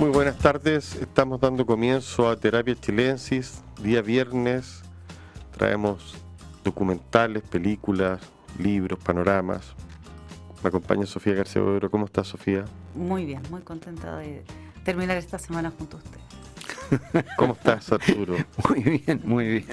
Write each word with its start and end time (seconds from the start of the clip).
Muy 0.00 0.08
buenas 0.08 0.38
tardes, 0.38 0.96
estamos 0.96 1.42
dando 1.42 1.66
comienzo 1.66 2.30
a 2.30 2.34
Terapia 2.34 2.74
Chilensis, 2.74 3.60
día 3.82 4.00
viernes. 4.00 4.80
Traemos 5.50 6.14
documentales, 6.64 7.42
películas, 7.42 8.18
libros, 8.58 8.98
panoramas. 8.98 9.74
Me 10.62 10.68
acompaña 10.68 11.04
Sofía 11.04 11.34
García 11.34 11.60
Bodero. 11.60 11.90
¿Cómo 11.90 12.06
estás, 12.06 12.28
Sofía? 12.28 12.64
Muy 12.94 13.26
bien, 13.26 13.42
muy 13.50 13.60
contenta 13.60 14.16
de 14.16 14.42
terminar 14.84 15.18
esta 15.18 15.38
semana 15.38 15.70
junto 15.70 15.98
a 15.98 16.00
usted. 16.00 16.18
¿Cómo 17.36 17.54
estás, 17.54 17.92
Arturo? 17.92 18.36
Muy 18.68 18.82
bien, 18.82 19.20
muy 19.24 19.48
bien. 19.48 19.66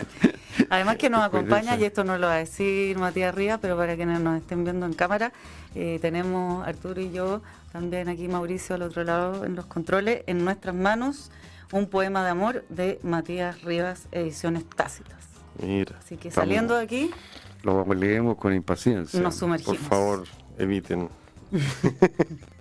Además 0.70 0.98
que 0.98 1.10
nos 1.10 1.22
acompaña, 1.22 1.76
y 1.78 1.84
esto 1.84 2.04
no 2.04 2.18
lo 2.18 2.28
va 2.28 2.36
a 2.36 2.38
decir 2.38 2.98
Matías 2.98 3.34
Ríos, 3.34 3.60
pero 3.62 3.78
para 3.78 3.96
quienes 3.96 4.20
nos 4.20 4.40
estén 4.40 4.64
viendo 4.64 4.86
en 4.86 4.94
cámara, 4.94 5.32
eh, 5.76 6.00
tenemos 6.02 6.68
Arturo 6.68 7.02
y 7.02 7.12
yo, 7.12 7.42
también 7.72 8.10
aquí 8.10 8.28
Mauricio 8.28 8.76
al 8.76 8.84
otro 8.84 9.04
lado 9.04 9.46
en 9.46 9.56
los 9.56 9.66
controles, 9.66 10.24
en 10.28 10.44
nuestras 10.44 10.76
manos 10.76 11.32
un 11.72 11.88
poema 11.88 12.24
de 12.24 12.30
amor 12.30 12.66
de 12.70 13.00
Matías 13.04 13.62
Rivas, 13.62 14.08
Ediciones 14.12 14.64
Tácitas. 14.70 15.18
Mira. 15.62 15.96
Así 16.00 16.18
que 16.18 16.32
saliendo 16.32 16.78
de 16.78 16.84
aquí... 16.84 17.12
Lo 17.64 17.84
leemos 17.94 18.38
con 18.38 18.54
impaciencia. 18.54 19.20
Nos 19.20 19.36
sumergimos. 19.36 19.78
Por 19.78 19.88
favor, 19.88 20.24
eviten. 20.58 21.10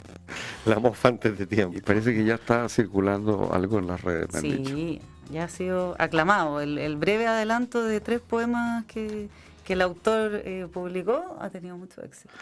La 0.64 0.78
mofa 0.78 1.08
antes 1.08 1.38
de 1.38 1.46
tiempo. 1.46 1.76
Y 1.78 1.80
parece 1.80 2.14
que 2.14 2.24
ya 2.24 2.34
está 2.34 2.68
circulando 2.68 3.52
algo 3.52 3.78
en 3.78 3.86
las 3.86 4.02
redes. 4.02 4.32
Me 4.34 4.40
sí, 4.40 5.00
ya 5.30 5.44
ha 5.44 5.48
sido 5.48 5.94
aclamado. 5.98 6.60
El, 6.60 6.96
breve 6.96 7.26
adelanto 7.26 7.84
de 7.84 8.00
tres 8.00 8.20
poemas 8.20 8.84
que, 8.86 9.28
el 9.68 9.82
autor 9.82 10.42
eh, 10.44 10.68
publicó 10.72 11.36
ha 11.40 11.50
tenido 11.50 11.76
mucho 11.76 12.02
éxito. 12.02 12.32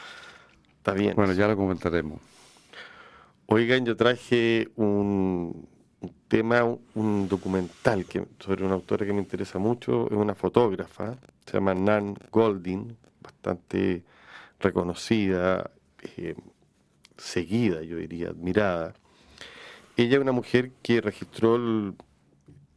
Está 0.78 0.92
bien. 0.92 1.14
Bueno, 1.16 1.32
ya 1.32 1.48
lo 1.48 1.56
comentaremos. 1.56 2.20
Oigan, 3.46 3.84
yo 3.84 3.96
traje 3.96 4.68
un, 4.76 5.66
tema, 6.28 6.64
un, 6.94 7.28
documental 7.28 8.06
que, 8.06 8.24
sobre 8.40 8.64
una 8.64 8.74
autora 8.74 9.04
que 9.04 9.12
me 9.12 9.20
interesa 9.20 9.58
mucho, 9.58 10.06
es 10.06 10.16
una 10.16 10.34
fotógrafa, 10.34 11.16
se 11.44 11.52
llama 11.52 11.74
Nan 11.74 12.16
Goldin, 12.30 12.96
bastante 13.20 14.02
reconocida, 14.60 15.70
eh, 16.16 16.34
seguida, 17.16 17.82
yo 17.82 17.96
diría, 17.96 18.28
admirada. 18.28 18.94
Ella 19.96 20.16
es 20.16 20.22
una 20.22 20.32
mujer 20.32 20.72
que 20.82 21.00
registró 21.00 21.56
el, 21.56 21.94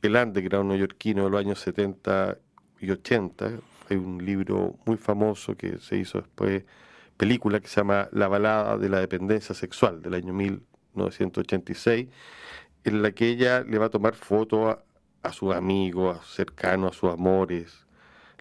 underground 0.04 0.70
neoyorquino 0.70 1.26
de 1.26 1.30
los 1.30 1.40
años 1.40 1.60
70 1.60 2.38
y 2.80 2.92
80. 2.92 3.52
Hay 3.90 3.98
un 3.98 4.24
libro 4.24 4.76
muy 4.86 4.98
famoso 4.98 5.56
que 5.56 5.80
se 5.80 5.98
hizo 5.98 6.20
después, 6.20 6.64
película 7.18 7.60
que 7.60 7.68
se 7.68 7.78
llama 7.78 8.10
La 8.12 8.28
balada 8.28 8.78
de 8.78 8.90
la 8.90 9.00
dependencia 9.00 9.56
sexual 9.56 10.02
del 10.02 10.14
año 10.14 10.34
1986, 10.34 12.08
en 12.84 13.02
la 13.02 13.12
que 13.12 13.28
ella 13.30 13.64
le 13.64 13.78
va 13.78 13.88
a 13.88 13.90
tomar 13.90 14.16
fotos 14.16 14.78
a, 14.78 14.84
a 15.28 15.34
sus 15.34 15.54
amigos, 15.54 16.26
cercanos, 16.26 16.96
a 16.96 17.00
sus 17.00 17.12
amores, 17.12 17.86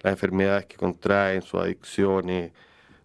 las 0.03 0.13
enfermedades 0.13 0.67
que 0.67 0.77
contraen, 0.77 1.43
sus 1.43 1.61
adicciones, 1.61 2.53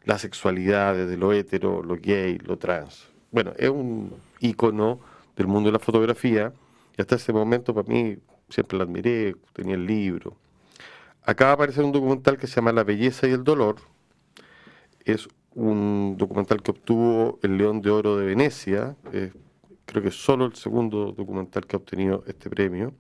la 0.04 0.18
sexualidad 0.18 0.96
de 0.96 1.18
lo 1.18 1.34
hetero, 1.34 1.84
lo 1.84 1.96
gay, 1.96 2.38
lo 2.40 2.58
trans. 2.58 3.08
Bueno, 3.32 3.54
es 3.58 3.70
un 3.70 4.14
ícono 4.40 5.00
del 5.36 5.48
mundo 5.48 5.70
de 5.70 5.74
la 5.74 5.80
fotografía 5.80 6.54
y 6.98 7.02
hasta 7.02 7.16
ese 7.16 7.34
momento 7.34 7.74
para 7.74 7.88
mí 7.88 8.18
siempre 8.50 8.78
la 8.78 8.84
admiré, 8.84 9.36
tenía 9.54 9.76
el 9.76 9.86
libro. 9.86 10.36
Acaba 11.24 11.52
de 11.52 11.54
aparecer 11.54 11.84
un 11.84 11.92
documental 11.92 12.38
que 12.38 12.48
se 12.48 12.56
llama 12.56 12.72
La 12.72 12.84
belleza 12.84 13.28
y 13.28 13.32
el 13.32 13.44
dolor. 13.44 13.78
Es 15.06 15.28
un 15.54 16.16
documental 16.18 16.62
que 16.62 16.72
obtuvo 16.72 17.40
el 17.44 17.58
León 17.58 17.82
de 17.82 17.92
Oro 17.92 18.18
de 18.18 18.26
Venecia. 18.26 18.96
creo 19.86 20.02
que 20.02 20.10
es 20.10 20.16
solo 20.16 20.46
el 20.46 20.56
segundo 20.56 21.12
documental 21.12 21.66
que 21.66 21.76
ha 21.76 21.80
obtenido 21.80 22.24
este 22.28 22.50
premio. 22.50 22.94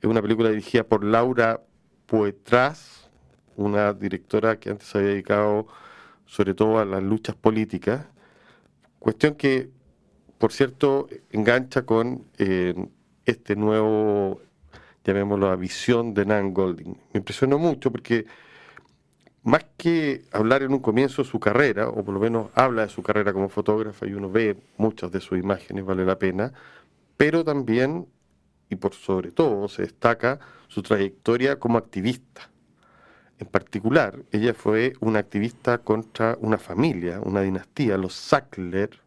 Es 0.00 0.08
una 0.08 0.22
película 0.22 0.48
dirigida 0.48 0.82
por 0.84 1.04
Laura 1.04 1.60
Poetras, 2.06 3.10
una 3.56 3.92
directora 3.92 4.58
que 4.58 4.70
antes 4.70 4.88
se 4.88 4.98
había 4.98 5.10
dedicado 5.10 5.66
sobre 6.30 6.54
todo 6.54 6.78
a 6.78 6.84
las 6.84 7.02
luchas 7.02 7.34
políticas, 7.34 8.06
cuestión 9.00 9.34
que, 9.34 9.68
por 10.38 10.52
cierto, 10.52 11.08
engancha 11.32 11.84
con 11.84 12.24
eh, 12.38 12.72
este 13.24 13.56
nuevo, 13.56 14.40
llamémoslo, 15.02 15.56
visión 15.56 16.14
de 16.14 16.24
Nan 16.26 16.54
Golding. 16.54 16.96
Me 17.12 17.18
impresionó 17.18 17.58
mucho 17.58 17.90
porque 17.90 18.26
más 19.42 19.66
que 19.76 20.22
hablar 20.30 20.62
en 20.62 20.72
un 20.72 20.78
comienzo 20.78 21.24
de 21.24 21.28
su 21.28 21.40
carrera, 21.40 21.88
o 21.88 22.04
por 22.04 22.14
lo 22.14 22.20
menos 22.20 22.50
habla 22.54 22.82
de 22.82 22.90
su 22.90 23.02
carrera 23.02 23.32
como 23.32 23.48
fotógrafa 23.48 24.06
y 24.06 24.12
uno 24.12 24.30
ve 24.30 24.56
muchas 24.76 25.10
de 25.10 25.20
sus 25.20 25.36
imágenes, 25.36 25.84
vale 25.84 26.04
la 26.04 26.16
pena, 26.16 26.52
pero 27.16 27.42
también, 27.42 28.06
y 28.68 28.76
por 28.76 28.94
sobre 28.94 29.32
todo, 29.32 29.66
se 29.66 29.82
destaca 29.82 30.38
su 30.68 30.80
trayectoria 30.80 31.58
como 31.58 31.76
activista 31.76 32.49
en 33.40 33.46
particular, 33.46 34.22
ella 34.32 34.52
fue 34.52 34.92
una 35.00 35.18
activista 35.18 35.78
contra 35.78 36.36
una 36.40 36.58
familia, 36.58 37.20
una 37.24 37.40
dinastía, 37.40 37.96
los 37.96 38.12
Sackler, 38.12 39.00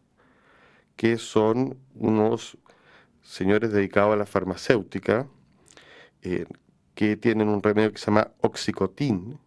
que 0.96 1.18
son 1.18 1.78
unos 1.94 2.58
señores 3.22 3.72
dedicados 3.72 4.12
a 4.12 4.16
la 4.16 4.26
farmacéutica, 4.26 5.28
eh, 6.22 6.46
que 6.96 7.16
tienen 7.16 7.48
un 7.48 7.62
remedio 7.62 7.92
que 7.92 7.98
se 7.98 8.06
llama 8.06 8.32
oxicotin, 8.40 9.38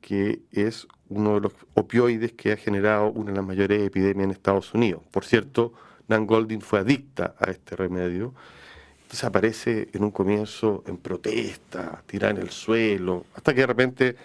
que 0.00 0.40
es 0.50 0.88
uno 1.10 1.34
de 1.34 1.40
los 1.42 1.52
opioides 1.74 2.32
que 2.32 2.52
ha 2.52 2.56
generado 2.56 3.10
una 3.12 3.32
de 3.32 3.36
las 3.36 3.46
mayores 3.46 3.82
epidemias 3.82 4.24
en 4.24 4.30
Estados 4.30 4.72
Unidos. 4.72 5.02
Por 5.10 5.26
cierto, 5.26 5.74
Nan 6.08 6.26
Goldin 6.26 6.62
fue 6.62 6.78
adicta 6.80 7.34
a 7.38 7.50
este 7.50 7.76
remedio. 7.76 8.34
Entonces 9.12 9.28
aparece 9.28 9.88
en 9.92 10.04
un 10.04 10.10
comienzo 10.10 10.82
en 10.86 10.96
protesta, 10.96 12.02
tirada 12.06 12.30
en 12.30 12.38
el 12.38 12.48
suelo, 12.48 13.26
hasta 13.34 13.52
que 13.52 13.60
de 13.60 13.66
repente 13.66 14.16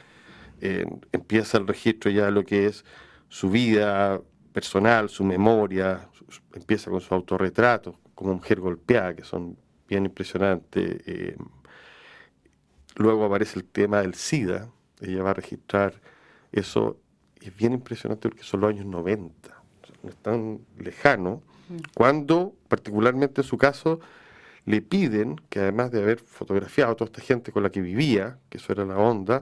eh, 0.61 0.85
empieza 1.11 1.57
el 1.57 1.67
registro 1.67 2.09
ya 2.09 2.27
de 2.27 2.31
lo 2.31 2.45
que 2.45 2.67
es 2.67 2.85
su 3.27 3.49
vida 3.49 4.21
personal, 4.53 5.09
su 5.09 5.25
memoria, 5.25 6.07
empieza 6.53 6.89
con 6.89 7.01
su 7.01 7.13
autorretrato, 7.13 7.99
como 8.15 8.35
mujer 8.35 8.61
golpeada, 8.61 9.13
que 9.13 9.25
son 9.25 9.57
bien 9.89 10.05
impresionantes. 10.05 11.01
Eh, 11.05 11.35
luego 12.95 13.25
aparece 13.25 13.59
el 13.59 13.65
tema 13.65 13.99
del 13.99 14.13
SIDA, 14.13 14.71
ella 15.01 15.21
va 15.21 15.31
a 15.31 15.33
registrar 15.33 15.99
eso, 16.53 16.97
y 17.41 17.49
es 17.49 17.57
bien 17.57 17.73
impresionante 17.73 18.29
porque 18.29 18.45
son 18.45 18.61
los 18.61 18.69
años 18.69 18.85
90, 18.85 19.63
no 20.03 20.09
es 20.09 20.15
tan 20.15 20.61
lejano, 20.79 21.41
mm. 21.67 21.75
cuando, 21.93 22.55
particularmente 22.69 23.41
en 23.41 23.47
su 23.47 23.57
caso, 23.57 23.99
le 24.67 24.81
piden 24.81 25.37
que 25.49 25.61
además 25.61 25.91
de 25.91 26.03
haber 26.03 26.19
fotografiado 26.19 26.91
a 26.91 26.95
toda 26.95 27.07
esta 27.07 27.21
gente 27.21 27.53
con 27.53 27.63
la 27.63 27.69
que 27.69 27.79
vivía, 27.79 28.37
que 28.49 28.57
eso 28.57 28.73
era 28.73 28.83
la 28.83 28.97
onda, 28.97 29.41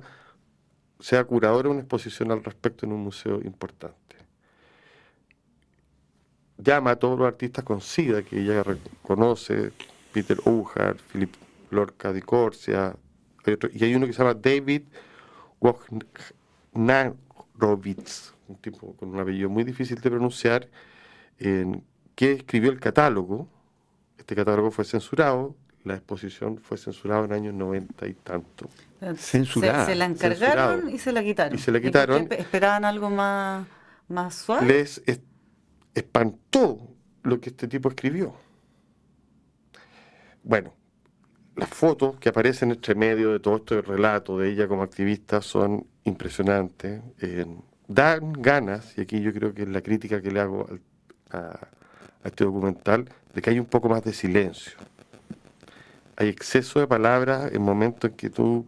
sea 1.00 1.24
curadora 1.24 1.68
de 1.68 1.74
una 1.74 1.82
exposición 1.82 2.32
al 2.32 2.44
respecto 2.44 2.86
en 2.86 2.92
un 2.92 3.02
museo 3.02 3.42
importante. 3.42 4.18
Llama 6.60 6.92
a 6.92 6.98
todos 6.98 7.18
los 7.18 7.28
artistas 7.28 7.66
con 7.66 7.82
SIDA 7.82 8.22
que 8.22 8.40
ella 8.40 8.62
reconoce, 8.62 9.72
Peter 10.14 10.38
Uhar, 10.46 10.98
Philip 11.12 11.34
Lorca 11.72 12.14
di 12.14 12.22
Corsia, 12.22 12.96
y 13.74 13.84
hay 13.84 13.96
uno 13.96 14.06
que 14.06 14.14
se 14.14 14.20
llama 14.20 14.36
David 14.36 14.84
Wojnarowicz, 15.60 18.36
un 18.48 18.58
tipo 18.58 18.96
con 18.96 19.10
un 19.10 19.20
apellido 19.20 19.50
muy 19.50 19.64
difícil 19.64 20.00
de 20.00 20.12
pronunciar, 20.12 20.70
que 21.40 22.32
escribió 22.32 22.72
el 22.72 22.80
catálogo 22.80 23.50
este 24.18 24.36
catálogo 24.36 24.72
fue 24.72 24.86
censurado, 24.86 25.56
la 25.84 25.96
exposición 25.96 26.58
fue 26.58 26.78
censurada 26.78 27.26
en 27.26 27.34
años 27.34 27.54
90 27.54 28.08
y 28.08 28.14
tanto. 28.16 28.70
Censurada. 29.18 29.86
Se, 29.86 29.96
la 29.96 30.06
encargaron 30.06 30.90
y 30.90 30.98
se 30.98 31.12
la 31.12 31.24
quitaron. 31.24 31.56
Y 31.56 31.62
se 31.62 31.72
la 31.72 31.80
quitaron. 31.80 32.28
¿Esperaban 32.32 32.86
algo 32.86 33.10
más, 33.10 33.68
más 34.08 34.34
suave? 34.34 34.66
Les 34.66 35.02
espantó 35.94 36.80
lo 37.22 37.40
que 37.40 37.50
este 37.50 37.68
tipo 37.68 37.90
escribió. 37.90 38.36
Bueno, 40.44 40.74
las 41.56 41.70
fotos 41.70 42.18
que 42.18 42.30
aparecen 42.30 42.72
entre 42.72 42.96
medio 42.96 43.32
de 43.32 43.40
todo 43.40 43.58
este 43.58 43.82
relato 43.82 44.40
de 44.40 44.52
ella 44.52 44.68
como 44.68 44.84
activista 44.84 45.42
son 45.42 45.86
impresionantes. 46.04 47.02
dan 47.88 48.34
ganas, 48.34 48.98
y 48.98 49.02
aquí 49.02 49.22
yo 49.22 49.32
creo 49.34 49.54
que 49.54 49.64
es 49.64 49.70
la 49.70 49.82
crítica 49.82 50.22
que 50.22 50.32
le 50.32 50.40
hago 50.40 50.68
a 51.32 51.60
este 52.24 52.44
documental, 52.44 53.08
de 53.36 53.42
que 53.42 53.50
hay 53.50 53.60
un 53.60 53.66
poco 53.66 53.90
más 53.90 54.04
de 54.04 54.14
silencio. 54.14 54.72
Hay 56.16 56.30
exceso 56.30 56.80
de 56.80 56.88
palabras 56.88 57.52
en 57.52 57.62
momentos 57.62 58.10
en 58.10 58.16
que 58.16 58.30
tú 58.30 58.66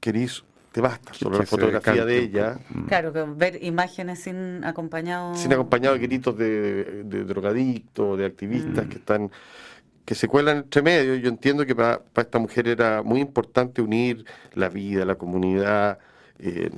querís, 0.00 0.44
te 0.70 0.80
basta 0.80 1.12
solo 1.12 1.38
la 1.38 1.46
fotografía 1.46 2.04
de 2.04 2.18
ella. 2.18 2.58
Mm. 2.70 2.84
Claro, 2.84 3.12
que 3.12 3.22
ver 3.22 3.64
imágenes 3.64 4.20
sin 4.20 4.64
acompañado. 4.64 5.34
Sin 5.34 5.52
acompañado 5.52 5.96
de 5.96 6.00
gritos 6.00 6.38
de, 6.38 7.02
drogadictos, 7.24 8.18
de 8.18 8.24
activistas 8.24 8.86
mm. 8.86 8.88
que 8.88 8.96
están 8.96 9.30
que 10.04 10.14
se 10.14 10.28
cuelan 10.28 10.58
entre 10.58 10.82
medio. 10.82 11.16
Yo 11.16 11.28
entiendo 11.28 11.66
que 11.66 11.74
para, 11.74 12.02
esta 12.16 12.38
mujer 12.38 12.68
era 12.68 13.02
muy 13.02 13.20
importante 13.20 13.82
unir 13.82 14.24
la 14.52 14.68
vida, 14.68 15.04
la 15.04 15.16
comunidad. 15.16 15.98
Eh, 16.38 16.70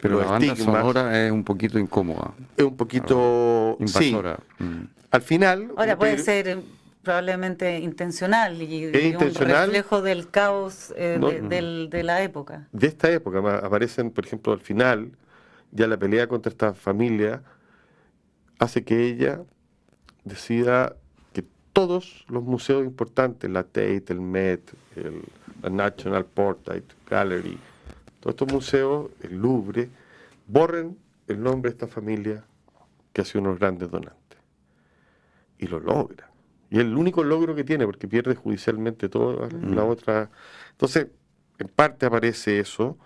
pero 0.00 0.20
la 0.20 0.26
banda 0.26 0.54
sonora 0.54 1.24
es 1.24 1.32
un 1.32 1.42
poquito 1.42 1.78
incómoda. 1.78 2.34
Es 2.56 2.64
un 2.64 2.76
poquito... 2.76 3.76
Invasora. 3.80 4.38
Mm 4.58 4.82
al 5.14 5.22
final... 5.22 5.72
Ahora 5.76 5.96
puede 5.96 6.18
ser 6.18 6.48
eh, 6.48 6.58
probablemente 7.02 7.78
intencional 7.78 8.60
y, 8.60 8.86
intencional? 8.86 9.68
un 9.68 9.74
reflejo 9.74 10.02
del 10.02 10.28
caos 10.28 10.92
eh, 10.96 11.20
de, 11.48 11.88
de, 11.88 12.02
la 12.02 12.22
época. 12.22 12.66
De 12.72 12.88
esta 12.88 13.12
época 13.12 13.38
aparecen, 13.58 14.10
por 14.10 14.26
ejemplo, 14.26 14.52
al 14.52 14.60
final, 14.60 15.12
ya 15.70 15.86
la 15.86 15.96
pelea 15.96 16.26
contra 16.26 16.50
esta 16.50 16.74
familia 16.74 17.42
hace 18.58 18.82
que 18.82 19.06
ella 19.06 19.40
decida 20.24 20.96
que 21.32 21.44
todos 21.72 22.24
los 22.28 22.42
museos 22.42 22.84
importantes, 22.84 23.48
la 23.48 23.62
Tate, 23.62 24.04
el 24.08 24.20
Met, 24.20 24.62
el, 24.96 25.22
la 25.62 25.70
National 25.70 26.24
Portrait 26.24 26.84
Gallery, 27.08 27.56
todos 28.18 28.34
estos 28.34 28.52
museos, 28.52 29.10
el 29.22 29.36
Louvre, 29.36 29.88
borren 30.48 30.98
el 31.28 31.40
nombre 31.40 31.70
de 31.70 31.74
esta 31.74 31.86
familia 31.86 32.42
que 33.12 33.22
ha 33.22 33.24
sido 33.24 33.42
unos 33.42 33.60
grandes 33.60 33.88
donantes. 33.88 34.23
Y 35.58 35.66
lo 35.66 35.80
logra. 35.80 36.30
Y 36.70 36.76
es 36.76 36.82
el 36.82 36.96
único 36.96 37.22
logro 37.22 37.54
que 37.54 37.64
tiene, 37.64 37.86
porque 37.86 38.08
pierde 38.08 38.34
judicialmente 38.34 39.08
toda 39.08 39.48
la 39.48 39.84
otra. 39.84 40.30
Entonces, 40.72 41.06
en 41.58 41.68
parte 41.68 42.06
aparece 42.06 42.58
eso. 42.58 42.98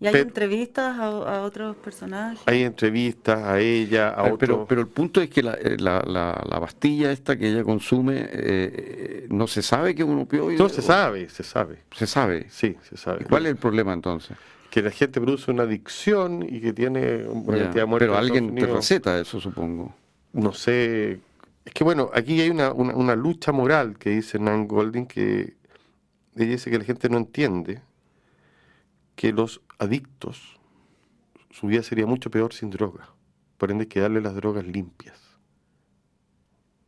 ¿Y 0.00 0.08
hay 0.08 0.16
entrevistas 0.16 0.98
a, 0.98 1.42
otros 1.42 1.76
personajes? 1.76 2.40
Hay 2.46 2.64
entrevistas 2.64 3.38
a 3.40 3.60
ella, 3.60 4.08
a, 4.08 4.24
otros. 4.24 4.38
Pero, 4.38 4.66
pero 4.66 4.80
el 4.80 4.88
punto 4.88 5.20
es 5.20 5.30
que 5.30 5.44
la, 5.44 5.54
eh, 5.54 5.76
la, 5.78 6.02
la, 6.04 6.60
pastilla 6.60 7.12
esta 7.12 7.38
que 7.38 7.48
ella 7.48 7.62
consume, 7.62 8.28
eh, 8.32 9.26
no 9.30 9.46
se 9.46 9.62
sabe 9.62 9.94
que 9.94 10.02
es 10.02 10.08
un 10.08 10.18
opioide. 10.18 10.58
No, 10.58 10.68
se 10.68 10.82
sabe, 10.82 11.28
se 11.28 11.44
sabe. 11.44 11.78
Se 11.94 12.08
sabe. 12.08 12.46
Sí, 12.50 12.76
se 12.82 12.96
sabe. 12.96 13.24
¿Cuál 13.26 13.46
es 13.46 13.50
el 13.50 13.56
problema 13.56 13.92
entonces? 13.92 14.36
Que 14.70 14.82
la 14.82 14.90
gente 14.90 15.20
produce 15.20 15.52
una 15.52 15.62
adicción 15.62 16.44
y 16.48 16.60
que 16.60 16.72
tiene 16.72 17.24
una 17.28 17.58
cantidad 17.58 17.86
de 17.86 17.96
Pero 17.98 18.16
alguien 18.16 18.56
te 18.56 18.66
receta 18.66 19.20
eso, 19.20 19.40
supongo. 19.40 19.94
No 20.32 20.52
sé. 20.52 21.20
Es 21.64 21.72
que 21.72 21.84
bueno, 21.84 22.10
aquí 22.12 22.40
hay 22.40 22.50
una, 22.50 22.72
una, 22.72 22.94
una 22.94 23.14
lucha 23.14 23.52
moral 23.52 23.98
que 23.98 24.10
dice 24.10 24.38
Nan 24.38 24.66
Golding 24.66 25.06
que 25.06 25.56
ella 26.36 26.50
dice 26.52 26.70
que 26.70 26.78
la 26.78 26.84
gente 26.84 27.08
no 27.08 27.18
entiende 27.18 27.82
que 29.14 29.32
los 29.32 29.60
adictos, 29.78 30.58
su 31.50 31.66
vida 31.66 31.82
sería 31.82 32.06
mucho 32.06 32.30
peor 32.30 32.54
sin 32.54 32.70
droga. 32.70 33.10
Por 33.58 33.70
ende, 33.70 33.82
hay 33.82 33.88
que 33.88 34.00
darle 34.00 34.20
las 34.20 34.34
drogas 34.34 34.66
limpias. 34.66 35.20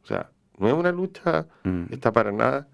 O 0.02 0.06
sea, 0.06 0.30
no 0.58 0.68
es 0.68 0.74
una 0.74 0.92
lucha, 0.92 1.46
mm. 1.64 1.92
está 1.92 2.12
para 2.12 2.32
nada, 2.32 2.68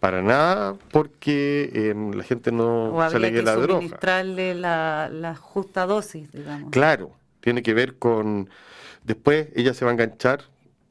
para 0.00 0.22
nada 0.22 0.74
porque 0.90 1.70
em, 1.72 2.12
la 2.12 2.24
gente 2.24 2.52
no 2.52 2.94
o 2.94 3.10
se 3.10 3.18
le 3.18 3.42
la 3.42 3.52
droga. 3.52 3.74
suministrarle 3.74 4.54
la, 4.54 5.08
la 5.10 5.34
justa 5.36 5.86
dosis, 5.86 6.30
digamos. 6.32 6.70
Claro, 6.70 7.12
tiene 7.40 7.62
que 7.62 7.74
ver 7.74 7.96
con... 7.96 8.50
Después 9.04 9.48
ella 9.54 9.72
se 9.72 9.84
va 9.84 9.92
a 9.92 9.94
enganchar 9.94 10.42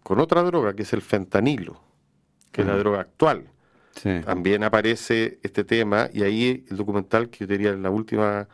con 0.05 0.19
otra 0.19 0.43
droga, 0.43 0.75
que 0.75 0.83
es 0.83 0.93
el 0.93 1.01
fentanilo, 1.01 1.81
que 2.51 2.61
es 2.61 2.67
la 2.67 2.77
droga 2.77 2.99
actual. 2.99 3.49
También 4.23 4.63
aparece 4.63 5.39
este 5.41 5.63
tema 5.63 6.09
y 6.13 6.21
ahí 6.21 6.63
el 6.69 6.77
documental 6.77 7.31
que 7.31 7.39
yo 7.39 7.47
diría 7.47 7.71
en 7.71 7.81
la 7.81 7.89
última 7.89 8.47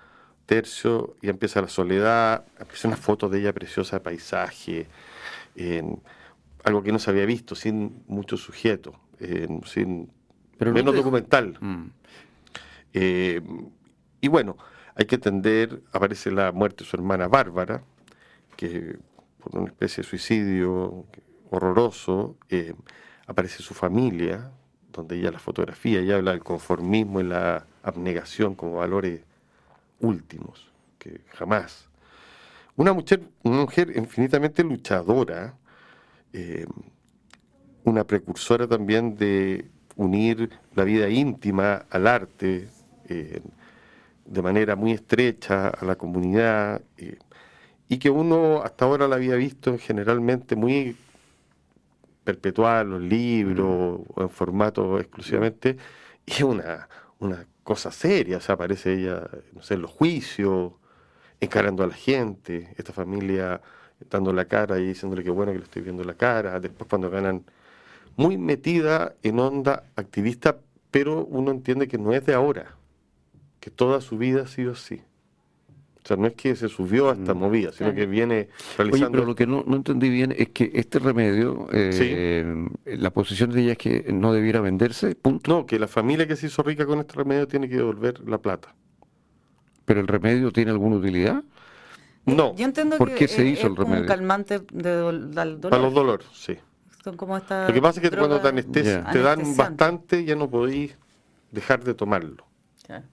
tercio 0.46 1.18
y 1.22 1.28
empieza 1.28 1.62
la 1.62 1.68
soledad, 1.68 2.46
empieza 2.58 2.88
una 2.88 2.96
foto 2.96 3.28
de 3.28 3.42
ella 3.42 3.52
preciosa 3.52 3.98
de 3.98 4.00
paisaje, 4.00 4.88
en 5.58 6.02
algo 6.64 6.84
que 6.84 6.94
no 6.94 7.00
se 7.00 7.10
había 7.10 7.26
visto, 7.26 7.54
sin 7.54 8.02
mucho 8.08 8.38
sujeto, 8.38 8.98
sin 9.66 10.10
Pero 10.58 10.72
menos 10.72 10.96
documental. 10.96 11.58
Mm. 11.60 11.88
Eh, 12.94 13.42
y 14.22 14.28
bueno, 14.30 14.56
hay 14.96 15.06
que 15.06 15.16
entender, 15.16 15.82
aparece 15.92 16.32
la 16.32 16.54
muerte 16.54 16.86
de 16.86 16.90
su 16.90 16.96
hermana 16.96 17.28
Bárbara, 17.28 17.84
que 18.56 18.96
por 19.38 19.60
una 19.60 19.68
especie 19.68 20.02
de 20.02 20.10
suicidio 20.10 21.08
horroroso, 21.52 22.38
eh, 22.50 22.74
aparece 23.28 23.62
su 23.62 23.74
familia, 23.74 24.52
donde 24.92 25.20
ella 25.20 25.32
la 25.32 25.40
fotografía 25.40 26.02
y 26.02 26.12
habla 26.12 26.32
del 26.32 26.44
conformismo 26.44 27.20
y 27.20 27.24
la 27.24 27.66
abnegación 27.84 28.56
como 28.56 28.78
valores 28.78 29.22
últimos, 30.00 30.72
que 30.98 31.22
jamás. 31.34 31.88
Una 32.76 32.94
mujer, 32.94 33.22
una 33.44 33.58
mujer 33.58 33.92
infinitamente 33.96 34.64
luchadora, 34.64 35.54
eh, 36.34 36.66
una 37.84 38.06
precursora 38.06 38.68
también 38.68 39.16
de 39.16 39.70
unir 39.98 40.50
la 40.74 40.86
vida 40.86 41.10
íntima 41.10 41.86
al 41.90 42.08
arte 42.08 42.70
eh, 43.10 43.42
de 44.26 44.42
manera 44.42 44.76
muy 44.78 44.94
estrecha 44.94 45.68
a 45.68 45.84
la 45.84 45.96
comunidad 45.96 46.82
y 47.90 47.98
que 47.98 48.10
uno 48.10 48.62
hasta 48.64 48.86
ahora 48.86 49.08
la 49.08 49.18
había 49.18 49.36
visto 49.36 49.78
generalmente 49.78 50.56
muy 50.56 50.96
perpetuar 52.24 52.86
los 52.86 53.02
libros 53.02 54.02
o 54.08 54.22
en 54.22 54.30
formato 54.30 55.00
exclusivamente, 55.00 55.78
y 56.26 56.32
es 56.32 56.44
una, 56.44 56.88
una 57.20 57.46
cosa 57.64 57.92
seria, 57.92 58.38
o 58.38 58.42
sea, 58.42 58.56
aparece 58.56 58.94
ella, 58.94 59.28
no 59.54 59.62
sé, 59.62 59.76
en 59.76 59.82
los 59.82 59.92
juicios, 59.92 60.74
encarando 61.40 61.84
a 61.84 61.88
la 61.88 61.94
gente, 61.94 62.74
esta 62.78 62.94
familia 62.94 63.62
dando 64.10 64.34
la 64.34 64.46
cara 64.46 64.80
y 64.80 64.88
diciéndole 64.88 65.24
que 65.24 65.30
bueno 65.30 65.52
que 65.52 65.60
le 65.60 65.64
estoy 65.64 65.82
viendo 65.82 66.04
la 66.04 66.16
cara, 66.16 66.60
después 66.60 66.90
cuando 66.90 67.10
ganan, 67.10 67.46
muy 68.16 68.38
metida 68.38 69.16
en 69.24 69.40
onda 69.40 69.84
activista, 69.96 70.58
pero 70.92 71.26
uno 71.26 71.52
entiende 71.52 71.88
que 71.88 71.98
no 71.98 72.14
es 72.14 72.26
de 72.26 72.34
ahora, 72.34 72.76
que 73.60 73.70
toda 73.70 74.02
su 74.02 74.18
vida 74.18 74.44
ha 74.44 74.48
sido 74.48 74.74
así. 74.74 75.02
O 76.04 76.08
sea, 76.08 76.18
no 76.18 76.26
es 76.26 76.34
que 76.34 76.56
se 76.56 76.68
subió 76.68 77.10
a 77.10 77.14
esta 77.14 77.34
mm. 77.34 77.38
movida, 77.38 77.72
sino 77.72 77.94
que 77.94 78.08
viene 78.08 78.50
realizando... 78.78 79.08
Oye, 79.08 79.12
pero 79.12 79.26
lo 79.26 79.36
que 79.36 79.46
no, 79.46 79.64
entendí 79.76 80.10
bien 80.10 80.34
es 80.36 80.50
que 80.50 80.72
este 80.74 80.98
remedio, 80.98 81.68
eh, 81.72 82.66
la 82.86 83.12
posición 83.12 83.52
de 83.52 83.62
ella 83.62 83.72
es 83.74 83.78
que 83.78 84.12
no 84.12 84.34
debiera 84.34 84.62
venderse, 84.62 85.14
punto. 85.16 85.52
No, 85.52 85.66
que 85.66 85.78
la 85.78 85.88
familia 85.88 86.28
que 86.28 86.36
se 86.36 86.48
hizo 86.48 86.64
rica 86.64 86.88
con 86.88 87.00
este 87.00 87.14
remedio 87.14 87.48
tiene 87.48 87.70
que 87.70 87.76
devolver 87.76 88.20
la 88.28 88.40
plata. 88.40 88.74
¿Pero 89.86 90.00
el 90.02 90.08
remedio 90.08 90.52
tiene 90.52 90.72
alguna 90.72 90.96
utilidad? 90.96 91.44
No. 92.26 92.56
Yo 92.56 92.66
entiendo 92.66 92.98
¿Por 92.98 93.14
qué 93.14 93.28
se 93.28 93.46
hizo 93.46 93.68
el 93.68 93.76
remedio? 93.76 94.02
un 94.02 94.08
calmante 94.08 94.62
de 94.72 94.96
dolor. 94.96 95.60
Para 95.70 95.82
los 95.82 95.94
dolores, 95.94 96.28
sí. 96.34 96.58
Son 97.04 97.18
como 97.18 97.36
esta 97.36 97.68
lo 97.68 97.74
que 97.74 97.82
pasa 97.82 98.00
es 98.00 98.10
que 98.10 98.16
cuando 98.16 98.40
te, 98.40 98.48
anestesia, 98.48 99.06
te 99.12 99.22
dan 99.22 99.56
bastante, 99.56 100.24
ya 100.24 100.36
no 100.36 100.50
podéis 100.50 100.98
dejar 101.52 101.84
de 101.84 101.94
tomarlo. 101.94 102.46
Claro. 102.86 103.06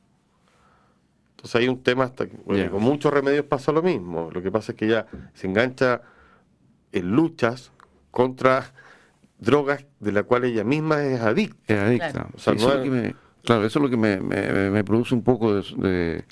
Entonces 1.39 1.61
hay 1.61 1.69
un 1.69 1.85
tema 1.85 2.03
hasta 2.03 2.27
que, 2.27 2.37
con 2.69 2.83
muchos 2.83 3.13
remedios 3.13 3.45
pasa 3.45 3.71
lo 3.71 3.81
mismo. 3.81 4.29
Lo 4.33 4.43
que 4.43 4.51
pasa 4.51 4.73
es 4.73 4.79
que 4.79 4.87
ella 4.87 5.07
se 5.35 5.47
engancha 5.47 6.03
en 6.91 7.13
luchas 7.13 7.71
contra 8.11 8.73
drogas 9.39 9.87
de 10.01 10.11
las 10.11 10.25
cuales 10.25 10.51
ella 10.51 10.65
misma 10.65 11.05
es 11.05 11.21
adicta. 11.21 11.73
Es 11.73 11.81
adicta. 11.81 12.27
Claro, 13.45 13.65
eso 13.65 13.79
es 13.79 13.83
lo 13.83 13.89
que 13.89 13.97
me, 13.97 14.83
produce 14.83 15.15
un 15.15 15.23
poco 15.23 15.55
de, 15.55 16.25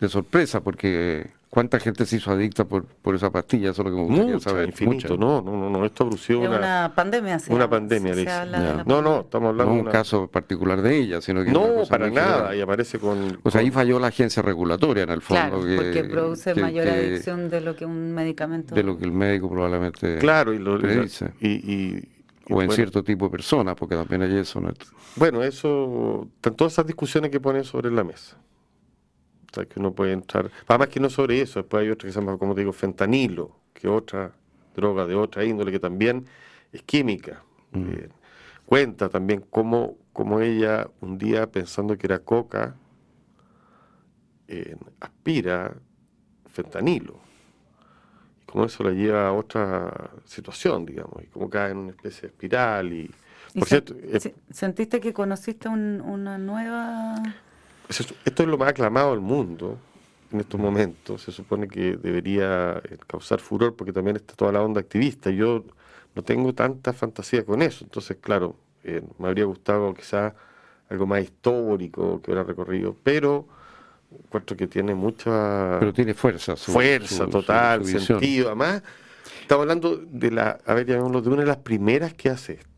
de 0.00 0.08
sorpresa, 0.08 0.62
porque 0.62 1.30
¿Cuánta 1.54 1.78
gente 1.78 2.04
se 2.04 2.16
hizo 2.16 2.32
adicta 2.32 2.64
por, 2.64 2.84
por 2.84 3.14
esa 3.14 3.30
pastilla? 3.30 3.70
Eso 3.70 3.82
es 3.82 3.88
lo 3.88 3.94
que 3.94 4.02
me 4.02 4.08
gustaría 4.08 4.40
saber. 4.40 4.68
Infinito, 4.70 5.16
no, 5.16 5.40
no, 5.40 5.70
no, 5.70 5.84
esto 5.86 6.04
produció 6.04 6.40
una, 6.40 6.58
una, 6.58 6.92
pandemia. 6.96 7.38
una 7.48 7.70
pandemia, 7.70 8.84
No, 8.84 9.00
no, 9.00 9.20
estamos 9.20 9.50
hablando 9.50 9.72
de 9.72 9.80
un 9.82 9.86
caso 9.86 10.26
particular 10.26 10.82
de 10.82 10.98
ella, 10.98 11.20
sino 11.20 11.44
que... 11.44 11.52
No, 11.52 11.84
para 11.88 12.10
nada, 12.10 12.56
y 12.56 12.60
aparece 12.60 12.98
con... 12.98 13.38
O 13.44 13.52
sea, 13.52 13.60
ahí 13.60 13.70
falló 13.70 14.00
la 14.00 14.08
agencia 14.08 14.42
regulatoria 14.42 15.04
en 15.04 15.10
el 15.10 15.22
fondo. 15.22 15.60
Claro, 15.60 15.76
porque 15.76 16.08
produce 16.10 16.56
mayor 16.56 16.88
adicción 16.88 17.48
de 17.48 17.60
lo 17.60 17.76
que 17.76 17.86
un 17.86 18.12
medicamento... 18.12 18.74
De 18.74 18.82
lo 18.82 18.98
que 18.98 19.04
el 19.04 19.12
médico 19.12 19.48
probablemente 19.48 20.18
Claro, 20.18 20.52
y 20.54 20.58
lo 20.58 20.76
dice. 20.76 21.34
Y, 21.40 22.02
o 22.50 22.62
en 22.62 22.72
cierto 22.72 23.04
tipo 23.04 23.26
de 23.26 23.30
personas, 23.30 23.76
porque 23.76 23.94
también 23.94 24.22
hay 24.22 24.38
eso. 24.38 24.60
¿no? 24.60 24.72
Bueno, 25.14 25.44
eso, 25.44 26.26
todas 26.40 26.72
esas 26.72 26.86
discusiones 26.88 27.30
que 27.30 27.38
ponen 27.38 27.62
sobre 27.62 27.92
la 27.92 28.02
mesa 28.02 28.38
que 29.62 29.78
uno 29.78 29.92
puede 29.92 30.12
entrar. 30.12 30.50
Además 30.66 30.88
que 30.88 31.00
no 31.00 31.08
sobre 31.08 31.40
eso, 31.40 31.60
después 31.60 31.82
hay 31.82 31.90
otra 31.90 32.08
que 32.08 32.12
se 32.12 32.20
llama, 32.20 32.36
como 32.38 32.54
te 32.54 32.60
digo, 32.60 32.72
fentanilo, 32.72 33.56
que 33.72 33.88
otra 33.88 34.32
droga 34.74 35.06
de 35.06 35.14
otra 35.14 35.44
índole 35.44 35.70
que 35.72 35.78
también 35.78 36.26
es 36.72 36.82
química. 36.82 37.42
Mm. 37.72 37.88
Eh, 37.90 38.08
cuenta 38.66 39.08
también 39.08 39.44
cómo, 39.50 39.96
cómo, 40.12 40.40
ella 40.40 40.88
un 41.00 41.18
día 41.18 41.50
pensando 41.50 41.96
que 41.96 42.06
era 42.06 42.18
coca, 42.18 42.74
aspira 45.00 45.74
fentanilo. 46.46 47.18
Y 48.42 48.46
cómo 48.46 48.64
eso 48.64 48.84
la 48.84 48.90
lleva 48.90 49.28
a 49.28 49.32
otra 49.32 50.10
situación, 50.24 50.86
digamos, 50.86 51.22
y 51.22 51.26
cómo 51.26 51.48
cae 51.48 51.72
en 51.72 51.78
una 51.78 51.90
especie 51.90 52.22
de 52.22 52.26
espiral. 52.28 52.92
Y, 52.92 53.10
por 53.58 53.68
cierto, 53.68 53.94
¿Sentiste 54.50 55.00
que 55.00 55.12
conociste 55.12 55.68
una 55.68 56.38
nueva 56.38 57.16
esto 57.88 58.42
es 58.42 58.48
lo 58.48 58.58
más 58.58 58.68
aclamado 58.70 59.10
del 59.10 59.20
mundo 59.20 59.78
en 60.32 60.40
estos 60.40 60.60
momentos. 60.60 61.22
Se 61.22 61.32
supone 61.32 61.68
que 61.68 61.96
debería 61.96 62.80
eh, 62.84 62.98
causar 63.06 63.40
furor 63.40 63.74
porque 63.76 63.92
también 63.92 64.16
está 64.16 64.34
toda 64.34 64.52
la 64.52 64.62
onda 64.62 64.80
activista. 64.80 65.30
Yo 65.30 65.64
no 66.14 66.22
tengo 66.22 66.52
tanta 66.54 66.92
fantasía 66.92 67.44
con 67.44 67.62
eso. 67.62 67.84
Entonces, 67.84 68.16
claro, 68.20 68.56
eh, 68.82 69.02
me 69.18 69.28
habría 69.28 69.44
gustado 69.44 69.92
quizás 69.94 70.32
algo 70.88 71.06
más 71.06 71.22
histórico 71.22 72.20
que 72.20 72.30
hubiera 72.30 72.44
recorrido, 72.44 72.96
pero 73.02 73.46
encuentro 74.10 74.56
que 74.56 74.66
tiene 74.66 74.94
mucha... 74.94 75.78
Pero 75.80 75.92
tiene 75.92 76.14
fuerza. 76.14 76.56
fuerza 76.56 77.26
total, 77.26 77.84
sentido. 77.84 78.48
Además, 78.48 78.82
Estamos 79.44 79.64
hablando 79.64 79.96
de 79.98 80.30
la, 80.30 80.58
a 80.64 80.72
ver, 80.72 80.86
llamémoslo, 80.86 81.20
de 81.20 81.28
una 81.28 81.42
de 81.42 81.46
las 81.48 81.58
primeras 81.58 82.14
que 82.14 82.30
hace 82.30 82.54
esto. 82.54 82.73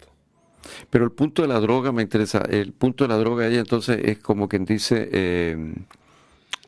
Pero 0.90 1.04
el 1.04 1.12
punto 1.12 1.42
de 1.42 1.48
la 1.48 1.60
droga 1.60 1.92
me 1.92 2.02
interesa. 2.02 2.42
El 2.48 2.72
punto 2.72 3.04
de 3.04 3.08
la 3.08 3.16
droga 3.16 3.46
ahí 3.46 3.56
entonces 3.56 4.00
es 4.02 4.18
como 4.18 4.48
quien 4.48 4.64
dice 4.64 5.08
eh, 5.12 5.74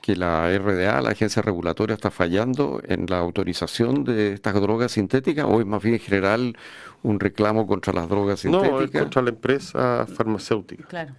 que 0.00 0.17
la 0.17 0.49
RDA, 0.59 1.00
la 1.02 1.11
agencia 1.11 1.43
regulatoria, 1.43 1.95
está 1.95 2.11
fallando 2.11 2.81
en 2.85 3.07
la 3.09 3.19
autorización 3.19 4.05
de 4.05 4.33
estas 4.33 4.55
drogas 4.55 4.93
sintéticas 4.93 5.45
o 5.47 5.61
es 5.61 5.67
más 5.67 5.83
bien 5.83 5.97
en 5.97 6.00
general 6.00 6.57
un 7.02 7.21
reclamo 7.21 7.67
contra 7.67 7.93
las 7.93 8.09
drogas 8.09 8.40
sintéticas. 8.40 8.73
No, 8.73 8.81
es 8.81 8.90
contra 8.90 9.23
la 9.23 9.31
empresa 9.31 10.07
farmacéutica. 10.07 10.85
Claro, 10.88 11.14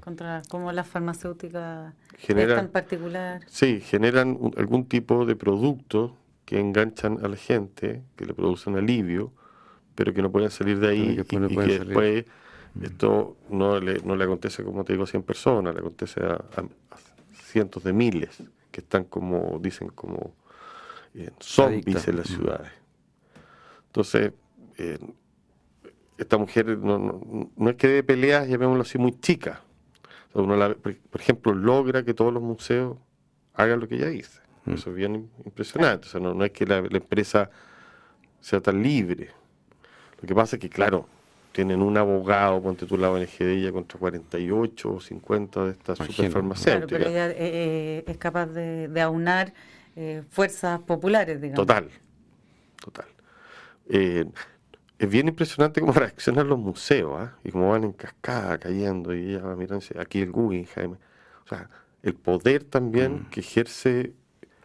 contra 0.00 0.42
cómo 0.48 0.72
las 0.72 0.88
farmacéuticas 0.88 1.94
generan, 2.18 2.66
en 2.66 2.68
particular. 2.68 3.40
Sí, 3.46 3.80
generan 3.80 4.38
algún 4.56 4.86
tipo 4.86 5.24
de 5.24 5.36
producto 5.36 6.16
que 6.44 6.58
enganchan 6.58 7.24
a 7.24 7.28
la 7.28 7.36
gente, 7.36 8.02
que 8.16 8.26
le 8.26 8.34
producen 8.34 8.76
alivio 8.76 9.32
pero 9.94 10.12
que 10.12 10.22
no 10.22 10.30
pueden 10.30 10.50
salir 10.50 10.78
de 10.78 10.88
ahí 10.88 11.18
y, 11.20 11.24
que 11.24 11.38
después 11.38 12.24
mm. 12.74 12.84
esto 12.84 13.36
no 13.50 13.80
le, 13.80 14.00
no 14.00 14.16
le 14.16 14.24
acontece, 14.24 14.64
como 14.64 14.84
te 14.84 14.92
digo, 14.92 15.04
a 15.04 15.06
100 15.06 15.22
personas, 15.22 15.74
le 15.74 15.80
acontece 15.80 16.20
a, 16.24 16.42
cientos 17.32 17.84
de 17.84 17.92
miles 17.92 18.42
que 18.70 18.80
están 18.80 19.04
como, 19.04 19.58
dicen, 19.60 19.88
como 19.88 20.34
eh, 21.14 21.30
zombies 21.40 22.08
en 22.08 22.16
las 22.16 22.30
mm. 22.30 22.34
ciudades. 22.34 22.72
Entonces, 23.86 24.32
eh, 24.78 24.98
esta 26.16 26.38
mujer 26.38 26.78
no, 26.78 27.50
no, 27.56 27.70
es 27.70 27.76
que 27.76 27.88
de 27.88 28.02
peleas, 28.02 28.48
llamémoslo 28.48 28.82
así, 28.82 28.96
muy 28.96 29.18
chica. 29.20 29.62
uno 30.32 30.56
por 31.10 31.20
ejemplo, 31.20 31.52
logra 31.52 32.02
que 32.04 32.14
todos 32.14 32.32
los 32.32 32.42
museos 32.42 32.96
hagan 33.54 33.80
lo 33.80 33.88
que 33.88 33.96
ella 33.96 34.08
dice. 34.08 34.40
Mm. 34.64 34.72
Eso 34.72 34.90
es 34.90 34.96
bien 34.96 35.30
impresionante. 35.44 36.06
O 36.06 36.10
sea, 36.10 36.20
no, 36.20 36.32
no 36.32 36.44
es 36.44 36.52
que 36.52 36.64
la 36.64 36.78
empresa 36.78 37.50
sea 38.40 38.60
tan 38.60 38.82
libre 38.82 39.30
lo 40.22 40.28
que 40.28 40.34
pasa 40.34 40.56
es 40.56 40.60
que, 40.60 40.70
claro, 40.70 41.06
tienen 41.50 41.82
un 41.82 41.96
abogado, 41.98 42.62
ponte 42.62 42.86
tu 42.86 42.96
la 42.96 43.10
ONG 43.10 43.38
de 43.38 43.54
ella, 43.54 43.72
contra 43.72 43.98
48 43.98 44.92
o 44.92 45.00
50 45.00 45.64
de 45.64 45.70
estas 45.72 45.98
superfarmacéuticas. 45.98 46.88
Claro, 46.88 47.04
pero 47.04 47.10
ella 47.10 47.30
eh, 47.30 47.34
eh, 47.38 48.04
es 48.06 48.16
capaz 48.18 48.46
de, 48.46 49.00
aunar 49.00 49.52
eh, 49.96 50.22
fuerzas 50.30 50.80
populares, 50.80 51.40
digamos. 51.40 51.66
Total, 51.66 51.88
total. 52.82 53.06
es 53.88 55.08
bien 55.10 55.28
impresionante 55.28 55.80
cómo 55.80 55.92
reaccionan 55.92 56.48
los 56.48 56.58
museos, 56.58 57.14
¿ah? 57.18 57.36
Y 57.42 57.50
cómo 57.50 57.70
van 57.70 57.84
en 57.84 57.92
cascada 57.92 58.58
cayendo, 58.58 59.12
y 59.14 59.30
ella 59.30 59.42
va 59.42 59.56
mirando, 59.56 59.84
aquí 59.98 60.20
el 60.20 60.30
Guggenheim. 60.30 60.92
O 61.44 61.48
sea, 61.48 61.68
el 62.02 62.14
poder 62.14 62.62
también 62.62 63.14
mm. 63.14 63.30
que 63.30 63.40
ejerce 63.40 64.12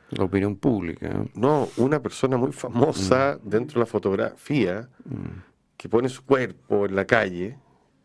la 0.10 0.24
opinión 0.24 0.56
pública. 0.56 1.26
No, 1.34 1.68
una 1.78 2.00
persona 2.02 2.38
muy 2.38 2.52
famosa 2.52 3.38
mm. 3.44 3.50
dentro 3.50 3.74
de 3.76 3.80
la 3.82 3.86
fotografía 3.86 4.88
mm. 5.04 5.47
Que 5.78 5.88
pone 5.88 6.10
su 6.10 6.26
cuerpo 6.26 6.86
en 6.86 6.96
la 6.96 7.06
calle 7.06 7.58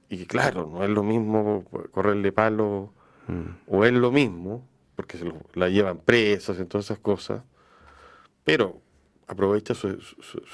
y 0.08 0.18
que 0.18 0.26
claro, 0.26 0.68
no 0.70 0.84
es 0.84 0.90
lo 0.90 1.02
mismo 1.02 1.64
correrle 1.90 2.32
palo 2.32 2.92
mm. 3.28 3.48
o 3.66 3.84
es 3.84 3.92
lo 3.92 4.12
mismo 4.12 4.68
porque 4.94 5.16
se 5.16 5.32
la 5.54 5.68
llevan 5.68 5.98
presas 5.98 6.60
y 6.60 6.64
todas 6.66 6.84
esas 6.84 6.98
cosas, 6.98 7.42
pero 8.44 8.80
aprovecha 9.26 9.74
su, 9.74 9.98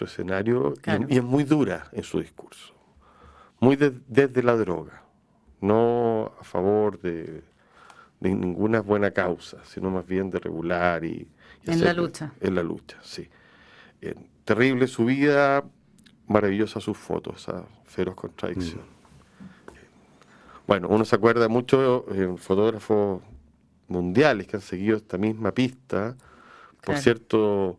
escenario 0.00 0.74
y, 1.08 1.16
es 1.16 1.24
muy 1.24 1.42
dura 1.42 1.88
en 1.92 2.04
su 2.04 2.20
discurso, 2.20 2.72
muy 3.58 3.76
desde 3.76 4.42
la 4.42 4.56
droga, 4.56 5.02
no 5.60 6.32
a 6.40 6.44
favor 6.44 7.00
de, 7.00 7.42
de 8.20 8.34
ninguna 8.34 8.80
buena 8.80 9.10
causa, 9.10 9.58
sino 9.64 9.90
más 9.90 10.06
bien 10.06 10.30
de 10.30 10.38
regular 10.38 11.04
y, 11.04 11.28
en 11.66 11.84
la 11.84 11.92
lucha. 11.92 12.32
En 12.40 12.54
la 12.54 12.62
lucha, 12.62 12.96
sí. 13.02 13.28
Eh, 14.00 14.14
terrible 14.44 14.86
su 14.86 15.04
vida, 15.04 15.64
maravillosa 16.28 16.80
sus 16.80 16.96
fotos, 16.96 17.42
esa 17.42 17.64
feroz 17.84 18.14
contradicción. 18.14 18.80
Mm. 18.82 18.98
Bueno, 20.66 20.88
uno 20.88 21.04
se 21.04 21.16
acuerda 21.16 21.48
mucho 21.48 22.04
de 22.10 22.24
eh, 22.24 22.36
fotógrafos 22.36 23.22
mundiales 23.88 24.46
que 24.46 24.56
han 24.56 24.62
seguido 24.62 24.98
esta 24.98 25.16
misma 25.16 25.52
pista, 25.52 26.14
por 26.84 26.96
cierto, 26.98 27.78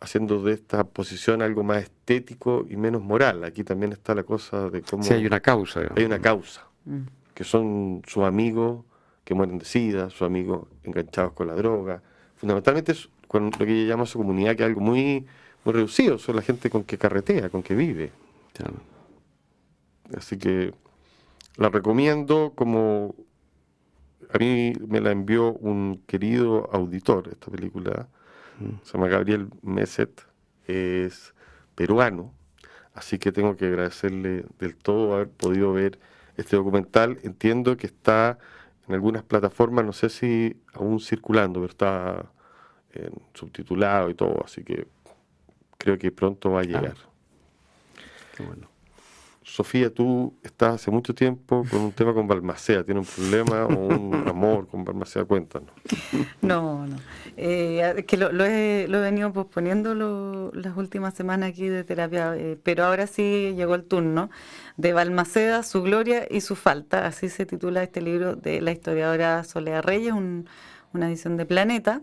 haciendo 0.00 0.42
de 0.42 0.54
esta 0.54 0.84
posición 0.84 1.42
algo 1.42 1.62
más 1.62 1.82
estético 1.82 2.66
y 2.68 2.76
menos 2.76 3.02
moral. 3.02 3.44
Aquí 3.44 3.64
también 3.64 3.92
está 3.92 4.14
la 4.14 4.22
cosa 4.22 4.70
de 4.70 4.82
cómo... 4.82 5.02
Sí, 5.02 5.12
hay 5.12 5.26
una 5.26 5.40
causa. 5.40 5.82
Hay 5.94 6.04
una 6.04 6.20
causa, 6.20 6.66
mm. 6.84 7.00
que 7.34 7.44
son 7.44 8.02
sus 8.06 8.24
amigos 8.24 8.84
que 9.24 9.34
mueren 9.34 9.58
de 9.58 9.64
sida, 9.64 10.10
sus 10.10 10.22
amigos 10.22 10.66
enganchados 10.84 11.32
con 11.32 11.48
la 11.48 11.54
droga, 11.54 12.02
fundamentalmente 12.36 12.92
es 12.92 13.08
lo 13.32 13.50
que 13.50 13.64
ella 13.64 13.90
llama 13.90 14.06
su 14.06 14.18
comunidad, 14.18 14.56
que 14.56 14.62
es 14.62 14.68
algo 14.68 14.80
muy, 14.80 15.26
muy 15.64 15.74
reducido, 15.74 16.18
son 16.18 16.36
la 16.36 16.42
gente 16.42 16.70
con 16.70 16.84
que 16.84 16.98
carretea, 16.98 17.48
con 17.48 17.62
que 17.62 17.74
vive. 17.74 18.12
Así 20.16 20.38
que 20.38 20.72
la 21.56 21.68
recomiendo 21.68 22.52
como 22.54 23.14
a 24.32 24.38
mí 24.38 24.72
me 24.86 25.00
la 25.00 25.10
envió 25.10 25.52
un 25.52 26.02
querido 26.06 26.68
auditor, 26.72 27.28
esta 27.28 27.50
película, 27.50 28.08
mm. 28.60 28.84
se 28.84 28.92
llama 28.92 29.08
Gabriel 29.08 29.48
Meset, 29.62 30.26
es 30.66 31.34
peruano, 31.74 32.32
así 32.94 33.18
que 33.18 33.32
tengo 33.32 33.56
que 33.56 33.66
agradecerle 33.66 34.44
del 34.58 34.76
todo 34.76 35.14
haber 35.14 35.30
podido 35.30 35.72
ver 35.72 35.98
este 36.36 36.56
documental. 36.56 37.18
Entiendo 37.22 37.76
que 37.76 37.86
está 37.86 38.38
en 38.86 38.94
algunas 38.94 39.22
plataformas, 39.22 39.84
no 39.84 39.92
sé 39.92 40.08
si 40.08 40.62
aún 40.74 41.00
circulando, 41.00 41.60
pero 41.60 41.70
está 41.70 42.32
en 42.92 43.12
subtitulado 43.34 44.10
y 44.10 44.14
todo, 44.14 44.42
así 44.44 44.62
que 44.62 44.86
creo 45.80 45.98
que 45.98 46.12
pronto 46.12 46.52
va 46.52 46.60
a 46.60 46.64
llegar. 46.64 46.94
Qué 48.36 48.42
bueno. 48.42 48.68
Sofía, 49.42 49.92
tú 49.92 50.34
estás 50.44 50.74
hace 50.74 50.90
mucho 50.92 51.12
tiempo 51.12 51.64
con 51.68 51.80
un 51.80 51.92
tema 51.92 52.14
con 52.14 52.28
Balmacea. 52.28 52.84
¿Tiene 52.84 53.00
un 53.00 53.06
problema 53.06 53.64
o 53.64 53.86
un 53.86 54.24
amor 54.28 54.68
con 54.68 54.84
Balmacea? 54.84 55.24
Cuéntanos. 55.24 55.70
No, 56.40 56.86
no. 56.86 56.96
Eh, 57.36 58.04
que 58.06 58.16
lo, 58.16 58.44
he, 58.44 58.86
venido 58.86 59.32
posponiendo 59.32 60.52
las 60.52 60.76
últimas 60.76 61.14
semanas 61.14 61.50
aquí 61.50 61.66
de 61.66 61.82
terapia, 61.82 62.36
eh, 62.36 62.58
pero 62.62 62.84
ahora 62.84 63.08
sí 63.08 63.54
llegó 63.56 63.74
el 63.74 63.82
turno 63.84 64.30
de 64.76 64.92
Balmaceda, 64.92 65.62
su 65.64 65.82
gloria 65.82 66.28
y 66.30 66.42
su 66.42 66.54
falta. 66.54 67.06
Así 67.06 67.28
se 67.28 67.44
titula 67.44 67.82
este 67.82 68.02
libro 68.02 68.36
de 68.36 68.60
la 68.60 68.70
historiadora 68.70 69.42
Soledad 69.42 69.82
Reyes, 69.82 70.14
una 70.92 71.08
edición 71.08 71.36
de 71.36 71.46
Planeta. 71.46 72.02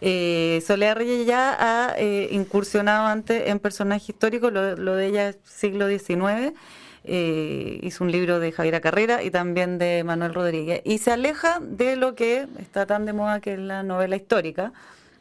Eh, 0.00 0.62
Soledad 0.66 0.96
Reyes 0.96 1.26
ya 1.26 1.56
ha 1.58 1.94
eh, 1.96 2.28
incursionado 2.32 3.06
antes 3.06 3.48
en 3.48 3.58
personajes 3.58 4.08
históricos, 4.08 4.52
lo, 4.52 4.96
de 4.96 5.06
ella 5.06 5.28
es 5.30 5.38
siglo 5.44 5.88
XIX. 5.88 6.52
Eh, 7.06 7.80
hizo 7.82 8.02
un 8.02 8.10
libro 8.10 8.40
de 8.40 8.50
Javiera 8.50 8.80
Carrera 8.80 9.22
y 9.22 9.30
también 9.30 9.78
de 9.78 10.04
Manuel 10.04 10.34
Rodríguez. 10.34 10.80
Y 10.84 10.98
se 10.98 11.12
aleja 11.12 11.58
de 11.60 11.96
lo 11.96 12.14
que 12.14 12.46
está 12.58 12.86
tan 12.86 13.04
de 13.04 13.12
moda 13.12 13.40
que 13.40 13.54
es 13.54 13.58
la 13.58 13.82
novela 13.82 14.16
histórica, 14.16 14.72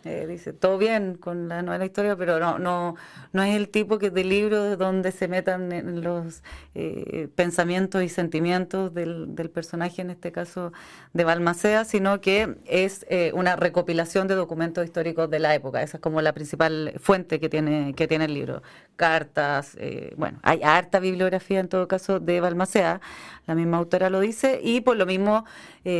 eh, 0.05 0.27
dice, 0.27 0.51
todo 0.51 0.77
bien 0.77 1.15
con 1.15 1.47
la 1.47 1.61
novela 1.61 1.85
historia, 1.85 2.15
pero 2.17 2.39
no, 2.39 2.59
no, 2.59 2.95
no 3.31 3.43
es 3.43 3.55
el 3.55 3.69
tipo 3.69 3.99
que 3.99 4.09
de 4.09 4.25
libro 4.25 4.75
donde 4.75 5.11
se 5.11 5.29
metan 5.29 5.71
en 5.71 6.01
los 6.01 6.43
eh, 6.75 7.29
pensamientos 7.35 8.03
y 8.03 8.09
sentimientos 8.09 8.93
del, 8.93 9.33
del, 9.35 9.49
personaje, 9.49 10.01
en 10.01 10.09
este 10.09 10.31
caso 10.31 10.73
de 11.13 11.23
Balmacea, 11.23 11.85
sino 11.85 12.19
que 12.19 12.57
es 12.65 13.05
eh, 13.09 13.31
una 13.33 13.55
recopilación 13.55 14.27
de 14.27 14.35
documentos 14.35 14.83
históricos 14.83 15.29
de 15.29 15.39
la 15.39 15.55
época. 15.55 15.81
Esa 15.81 15.97
es 15.97 16.01
como 16.01 16.21
la 16.21 16.33
principal 16.33 16.93
fuente 16.99 17.39
que 17.39 17.47
tiene, 17.47 17.93
que 17.93 18.07
tiene 18.07 18.25
el 18.25 18.33
libro. 18.33 18.61
Cartas, 18.95 19.75
bueno, 20.17 20.39
hay 20.43 20.61
harta 20.61 20.99
bibliografía 20.99 21.59
en 21.59 21.67
todo 21.67 21.87
caso 21.87 22.19
de 22.19 22.39
Balmacea, 22.41 23.01
la 23.47 23.55
misma 23.55 23.77
autora 23.77 24.09
lo 24.11 24.19
dice, 24.19 24.59
y 24.63 24.81
por 24.81 24.97
lo 24.97 25.07
mismo 25.07 25.45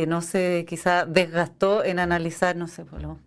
no 0.06 0.22
se 0.22 0.64
quizá 0.68 1.04
desgastó 1.04 1.84
en 1.84 1.98
analizar, 1.98 2.54
no 2.54 2.68
sé, 2.68 2.84
por 2.84 3.02
lo 3.02 3.18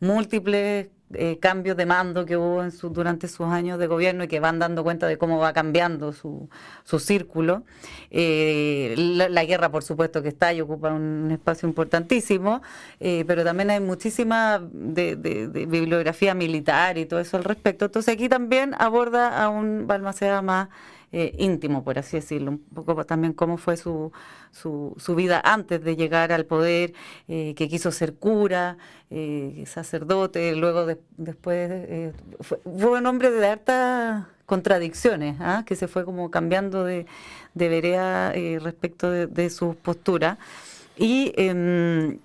múltiples 0.00 0.88
eh, 1.12 1.38
cambios 1.40 1.76
de 1.76 1.86
mando 1.86 2.24
que 2.24 2.36
hubo 2.36 2.62
en 2.62 2.70
su, 2.70 2.88
durante 2.90 3.26
sus 3.26 3.48
años 3.48 3.80
de 3.80 3.88
gobierno 3.88 4.22
y 4.22 4.28
que 4.28 4.38
van 4.38 4.60
dando 4.60 4.84
cuenta 4.84 5.08
de 5.08 5.18
cómo 5.18 5.38
va 5.38 5.52
cambiando 5.52 6.12
su, 6.12 6.48
su 6.84 7.00
círculo. 7.00 7.64
Eh, 8.12 8.94
la, 8.96 9.44
guerra, 9.44 9.72
por 9.72 9.82
supuesto, 9.82 10.22
que 10.22 10.28
está 10.28 10.52
y 10.52 10.60
ocupa 10.60 10.92
un 10.92 11.32
espacio 11.32 11.68
importantísimo, 11.68 12.62
eh, 13.00 13.24
pero 13.26 13.42
también 13.42 13.70
hay 13.70 13.80
muchísima 13.80 14.60
de, 14.72 15.16
bibliografía 15.66 16.32
militar 16.32 16.96
y 16.96 17.06
todo 17.06 17.18
eso 17.18 17.36
al 17.38 17.44
respecto. 17.44 17.86
Entonces 17.86 18.14
aquí 18.14 18.28
también 18.28 18.76
aborda 18.78 19.42
a 19.42 19.48
un 19.48 19.88
Balmaceda 19.88 20.42
más 20.42 20.68
eh, 21.12 21.34
íntimo, 21.38 21.82
por 21.82 21.98
así 21.98 22.18
decirlo, 22.18 22.52
un 22.52 22.58
poco 22.58 23.04
también 23.04 23.32
cómo 23.32 23.56
fue 23.56 23.76
su, 23.76 24.12
su, 24.52 25.14
vida 25.16 25.40
antes 25.44 25.82
de 25.82 25.96
llegar 25.96 26.30
al 26.30 26.46
poder, 26.46 26.92
eh, 27.26 27.54
que 27.56 27.68
quiso 27.68 27.90
ser 27.90 28.14
cura, 28.14 28.78
eh, 29.10 29.64
sacerdote, 29.66 30.54
luego 30.54 30.86
después 31.16 32.14
fue, 32.40 32.60
un 32.64 33.06
hombre 33.06 33.32
de 33.32 33.44
hartas 33.44 34.26
contradicciones, 34.46 35.36
¿ah? 35.40 35.64
que 35.66 35.74
se 35.74 35.88
fue 35.88 36.04
como 36.04 36.30
cambiando 36.30 36.84
de, 36.84 37.06
de 37.54 37.68
vereda 37.68 38.32
respecto 38.60 39.10
de, 39.10 39.50
su 39.50 39.74
postura. 39.74 40.38
Y 40.96 41.32
em, 41.36 42.18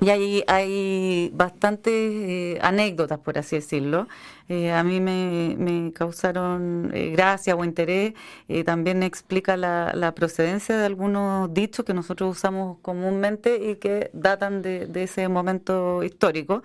y 0.00 0.10
hay, 0.10 0.44
hay 0.46 1.30
bastantes 1.34 1.92
eh, 1.92 2.58
anécdotas, 2.62 3.18
por 3.18 3.36
así 3.36 3.56
decirlo. 3.56 4.06
Eh, 4.48 4.70
a 4.72 4.84
mí 4.84 5.00
me, 5.00 5.92
causaron 5.92 6.90
eh, 6.94 7.10
gracia 7.10 7.56
o 7.56 7.64
interés. 7.64 8.14
también 8.64 9.02
explica 9.02 9.56
la, 9.56 9.92
la, 9.94 10.14
procedencia 10.14 10.76
de 10.78 10.86
algunos 10.86 11.52
dichos 11.52 11.84
que 11.84 11.94
nosotros 11.94 12.36
usamos 12.36 12.78
comúnmente 12.80 13.70
y 13.70 13.76
que 13.76 14.10
datan 14.12 14.62
de, 14.62 14.86
de 14.86 15.02
ese 15.04 15.28
momento 15.28 16.02
histórico. 16.04 16.62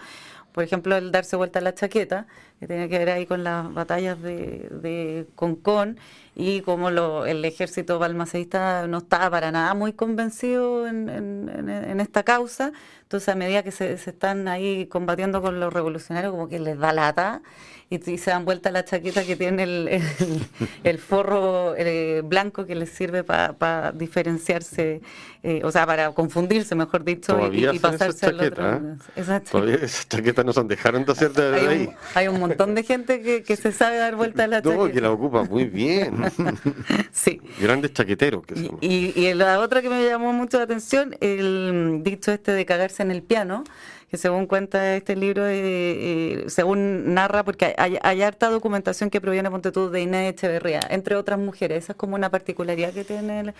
Por 0.53 0.63
ejemplo, 0.63 0.95
el 0.95 1.11
darse 1.11 1.35
vuelta 1.35 1.59
a 1.59 1.61
la 1.63 1.73
chaqueta, 1.73 2.27
que 2.63 2.67
tiene 2.67 2.87
que 2.87 2.97
ver 2.97 3.09
ahí 3.09 3.25
con 3.25 3.43
las 3.43 3.73
batallas 3.73 4.21
de, 4.21 4.69
de 4.71 5.27
Concón 5.35 5.97
y 6.33 6.61
como 6.61 6.91
lo, 6.91 7.25
el 7.25 7.43
ejército 7.43 7.99
balmaceísta 7.99 8.87
no 8.87 8.99
estaba 8.99 9.29
para 9.29 9.51
nada 9.51 9.73
muy 9.73 9.91
convencido 9.91 10.87
en, 10.87 11.09
en, 11.09 11.99
esta 11.99 12.23
causa. 12.23 12.71
Entonces, 13.01 13.29
a 13.29 13.35
medida 13.35 13.63
que 13.63 13.71
se, 13.71 13.97
se, 13.97 14.11
están 14.11 14.47
ahí 14.47 14.87
combatiendo 14.87 15.41
con 15.41 15.59
los 15.59 15.73
revolucionarios, 15.73 16.31
como 16.31 16.47
que 16.47 16.59
les 16.59 16.79
da 16.79 16.93
lata 16.93 17.41
y, 17.89 18.17
se 18.17 18.31
dan 18.31 18.45
vuelta 18.45 18.71
la 18.71 18.85
chaqueta 18.85 19.23
que 19.23 19.35
tiene 19.35 19.63
el, 19.63 20.01
el, 20.83 20.99
forro 20.99 21.75
eh, 21.75 22.21
blanco 22.23 22.65
que 22.65 22.75
les 22.75 22.89
sirve 22.89 23.23
para 23.23 23.91
diferenciarse, 23.91 25.01
eh, 25.43 25.61
o 25.63 25.71
sea, 25.71 25.85
para 25.85 26.11
confundirse, 26.11 26.75
mejor 26.75 27.03
dicho, 27.03 27.51
y, 27.51 27.79
pasarse 27.79 28.27
al 28.27 28.39
otro. 28.39 28.97
¿eh? 29.15 29.41
Todavía 29.49 29.75
esas 29.75 30.07
chaquetas 30.07 30.45
no 30.45 30.53
se 30.53 30.63
dejaron 30.63 31.05
de 31.05 31.11
hacer 31.11 31.31
de 31.33 31.55
hay 31.55 31.65
ahí. 31.65 31.87
Un, 31.87 31.95
hay 32.15 32.27
un 32.27 32.39
montón 32.39 32.52
de 32.57 32.83
gente 32.83 33.21
que, 33.21 33.43
que 33.43 33.55
se 33.55 33.71
sabe 33.71 33.97
dar 33.97 34.15
vuelta 34.15 34.45
a 34.45 34.47
la 34.47 34.61
chaqueta. 34.61 34.83
No, 34.83 34.91
que 34.91 35.01
la 35.01 35.11
ocupa 35.11 35.43
muy 35.43 35.65
bien. 35.65 36.23
sí. 37.11 37.41
Grandes 37.59 37.93
chaqueteros 37.93 38.45
que 38.45 38.55
son. 38.55 38.77
Y, 38.81 39.13
y 39.19 39.33
la 39.33 39.59
otra 39.59 39.81
que 39.81 39.89
me 39.89 40.03
llamó 40.03 40.33
mucho 40.33 40.57
la 40.57 40.63
atención, 40.63 41.15
el 41.21 42.01
dicho 42.03 42.31
este 42.31 42.51
de 42.51 42.65
cagarse 42.65 43.03
en 43.03 43.11
el 43.11 43.21
piano, 43.21 43.63
que 44.13 44.17
según 44.19 44.45
cuenta 44.45 44.95
este 44.95 45.15
libro, 45.15 45.47
eh, 45.47 45.55
eh, 45.55 46.45
según 46.45 47.15
narra, 47.15 47.43
porque 47.43 47.73
hay, 47.75 48.21
harta 48.21 48.51
documentación 48.51 49.09
que 49.09 49.19
proviene, 49.19 49.49
ponte 49.49 49.71
tú, 49.71 49.89
de 49.89 50.01
Inés 50.03 50.35
Echeverría, 50.35 50.81
entre 50.91 51.15
otras 51.15 51.39
mujeres. 51.39 51.85
Esa 51.85 51.93
es 51.93 51.97
como 51.97 52.13
una 52.13 52.29
particularidad 52.29 52.93
que 52.93 53.03
tiene 53.05 53.55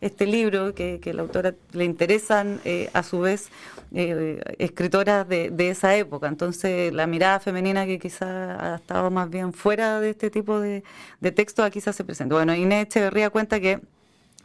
este 0.00 0.24
libro, 0.24 0.74
que, 0.74 0.98
que 0.98 1.12
la 1.12 1.20
autora 1.20 1.54
le 1.72 1.84
interesan 1.84 2.58
eh, 2.64 2.88
a 2.94 3.02
su 3.02 3.20
vez 3.20 3.50
escritoras 3.92 5.28
de, 5.28 5.68
esa 5.68 5.94
época. 5.94 6.26
Entonces, 6.26 6.90
la 6.94 7.06
mirada 7.06 7.38
femenina 7.38 7.84
que 7.84 7.98
quizás 7.98 8.22
ha 8.58 8.76
estado 8.76 9.10
más 9.10 9.28
bien 9.28 9.52
fuera 9.52 10.00
de 10.00 10.08
este 10.08 10.30
tipo 10.30 10.58
de, 10.58 10.84
de 11.20 11.32
textos, 11.32 11.68
quizás 11.68 11.94
se 11.94 12.04
presenta. 12.04 12.34
Bueno, 12.34 12.54
Inés 12.54 12.86
Echeverría 12.86 13.28
cuenta 13.28 13.60
que 13.60 13.78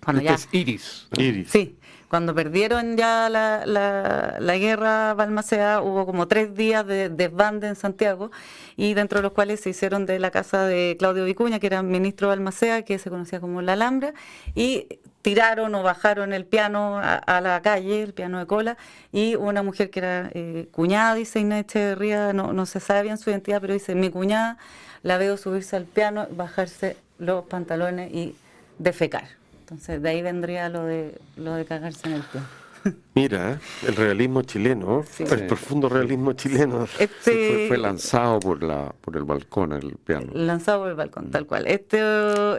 cuando 0.04 0.20
este 0.20 0.30
ya... 0.30 0.36
es 0.36 0.50
Iris. 0.52 1.08
Iris. 1.18 1.50
Sí, 1.50 1.78
cuando 2.14 2.36
perdieron 2.36 2.96
ya 2.96 3.28
la, 3.28 3.66
la, 3.66 4.58
guerra 4.60 5.16
Balmaceda, 5.16 5.82
hubo 5.82 6.06
como 6.06 6.28
tres 6.28 6.54
días 6.54 6.86
de 6.86 7.10
desbande 7.10 7.68
en 7.68 7.76
Santiago 7.76 8.30
y 8.78 8.94
dentro 8.94 9.18
de 9.18 9.24
los 9.24 9.32
cuales 9.32 9.62
se 9.62 9.72
hicieron 9.72 10.06
de 10.06 10.20
la 10.20 10.30
casa 10.30 10.68
de 10.68 10.96
Claudio 11.00 11.26
Vicuña, 11.26 11.60
que 11.60 11.66
era 11.66 11.82
ministro 11.82 12.28
de 12.28 12.36
Balmaceda, 12.36 12.84
que 12.84 13.00
se 13.00 13.10
conocía 13.10 13.40
como 13.40 13.64
La 13.64 13.74
Alhambra, 13.74 14.14
y 14.54 15.00
tiraron 15.24 15.74
o 15.74 15.82
bajaron 15.82 16.34
el 16.34 16.46
piano 16.46 17.00
a, 17.02 17.42
la 17.42 17.64
calle, 17.64 18.04
el 18.04 18.14
piano 18.14 18.38
de 18.38 18.46
cola, 18.46 18.78
y 19.12 19.34
una 19.34 19.64
mujer 19.64 19.90
que 19.90 20.00
era 20.02 20.30
eh, 20.36 20.68
cuñada, 20.72 21.16
dice 21.16 21.40
Inés 21.40 21.62
Echeverría, 21.62 22.32
no, 22.32 22.54
no 22.54 22.68
se 22.68 22.80
sabe 22.80 23.02
bien 23.02 23.18
su 23.18 23.32
identidad, 23.32 23.60
pero 23.60 23.74
dice, 23.74 23.96
mi 23.96 24.12
cuñada 24.12 24.60
la 25.02 25.18
veo 25.18 25.36
subirse 25.36 25.78
al 25.78 25.86
piano, 25.86 26.28
bajarse 26.30 26.96
los 27.18 27.46
pantalones 27.46 28.14
y 28.14 28.36
defecar. 28.78 29.43
Entonces, 29.74 30.04
de 30.04 30.10
ahí 30.10 30.22
vendría 30.22 30.70
lo 30.70 30.86
de, 30.86 31.18
lo 31.36 31.56
de 31.56 31.66
cagarse 31.66 32.08
en 32.08 32.14
el 32.14 32.22
pie. 32.22 32.42
Mira, 33.16 33.60
el 33.88 33.96
realismo 33.96 34.44
chileno, 34.44 35.04
el 35.18 35.48
profundo 35.48 35.90
realismo 35.90 36.34
chileno. 36.34 36.86
Este, 37.00 37.68
fue, 37.68 37.78
lanzado 37.80 38.40
por 38.40 38.62
la 38.62 38.94
por 39.02 39.18
el 39.18 39.24
balcón, 39.24 39.74
el 39.74 39.96
piano. 39.96 40.28
Lanzado 40.34 40.82
por 40.82 40.90
el 40.90 40.96
balcón, 40.96 41.32
tal 41.32 41.48
cual. 41.48 41.66
Este, 41.66 42.00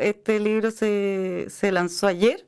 este 0.01 0.41
libro 0.41 0.73
se, 0.73 1.47
se 1.51 1.71
lanzó 1.71 2.09
ayer 2.09 2.45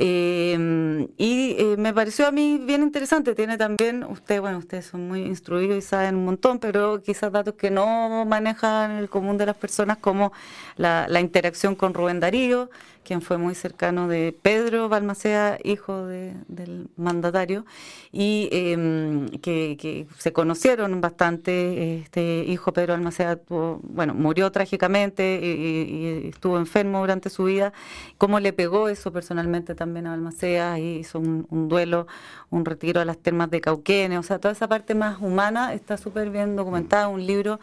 eh, 0.00 1.08
y 1.16 1.56
eh, 1.58 1.74
me 1.76 1.92
pareció 1.92 2.28
a 2.28 2.30
mí 2.30 2.60
bien 2.62 2.84
interesante. 2.84 3.34
Tiene 3.34 3.58
también, 3.58 4.04
usted, 4.04 4.40
bueno, 4.40 4.58
ustedes 4.58 4.86
son 4.86 5.08
muy 5.08 5.22
instruidos 5.22 5.76
y 5.76 5.82
saben 5.82 6.14
un 6.14 6.24
montón, 6.24 6.60
pero 6.60 7.02
quizás 7.02 7.32
datos 7.32 7.54
que 7.54 7.68
no 7.72 8.24
manejan 8.24 8.92
el 8.92 9.08
común 9.08 9.38
de 9.38 9.46
las 9.46 9.56
personas, 9.56 9.98
como 9.98 10.32
la, 10.76 11.06
la 11.08 11.18
interacción 11.20 11.74
con 11.74 11.94
Rubén 11.94 12.20
Darío, 12.20 12.70
quien 13.08 13.22
fue 13.22 13.38
muy 13.38 13.54
cercano 13.54 14.06
de 14.06 14.36
Pedro 14.42 14.90
Balmacea, 14.90 15.58
hijo 15.64 16.04
del 16.04 16.90
mandatario, 16.98 17.64
y 18.12 18.50
em, 18.52 19.28
que, 19.40 20.06
se 20.18 20.34
conocieron 20.34 21.00
bastante. 21.00 22.00
Este 22.00 22.44
hijo 22.46 22.74
Pedro 22.74 22.92
Balmacea 22.92 23.40
bueno, 23.48 24.12
murió 24.12 24.52
trágicamente 24.52 25.40
y, 25.42 26.28
estuvo 26.28 26.58
enfermo 26.58 27.00
durante 27.00 27.30
su 27.30 27.44
vida. 27.44 27.72
Cómo 28.18 28.40
le 28.40 28.52
pegó 28.52 28.90
eso 28.90 29.10
personalmente 29.10 29.74
también 29.74 30.06
a 30.06 30.10
Balmacea, 30.10 30.78
y 30.78 30.98
hizo 30.98 31.18
un, 31.18 31.46
duelo, 31.70 32.06
un 32.50 32.66
retiro 32.66 33.00
a 33.00 33.06
las 33.06 33.16
termas 33.16 33.50
de 33.50 33.62
Cauquenes, 33.62 34.18
o 34.18 34.22
sea, 34.22 34.38
toda 34.38 34.52
esa 34.52 34.68
parte 34.68 34.94
más 34.94 35.18
humana 35.22 35.72
está 35.72 35.96
súper 35.96 36.28
bien 36.28 36.56
documentada, 36.56 37.08
un 37.08 37.24
libro 37.26 37.58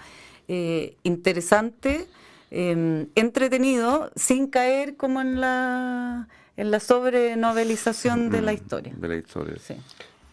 eh, 0.47 0.97
interesante 1.03 2.07
eh, 2.51 3.07
entretenido 3.15 4.11
sin 4.15 4.47
caer 4.47 4.95
como 4.95 5.21
en 5.21 5.41
la 5.41 6.27
en 6.57 6.71
la 6.71 6.79
sobrenovelización 6.79 8.29
de 8.29 8.41
la 8.41 8.51
mm, 8.51 8.55
historia. 8.55 8.93
De 8.95 9.07
la 9.07 9.15
historia. 9.15 9.55
Sí. 9.59 9.75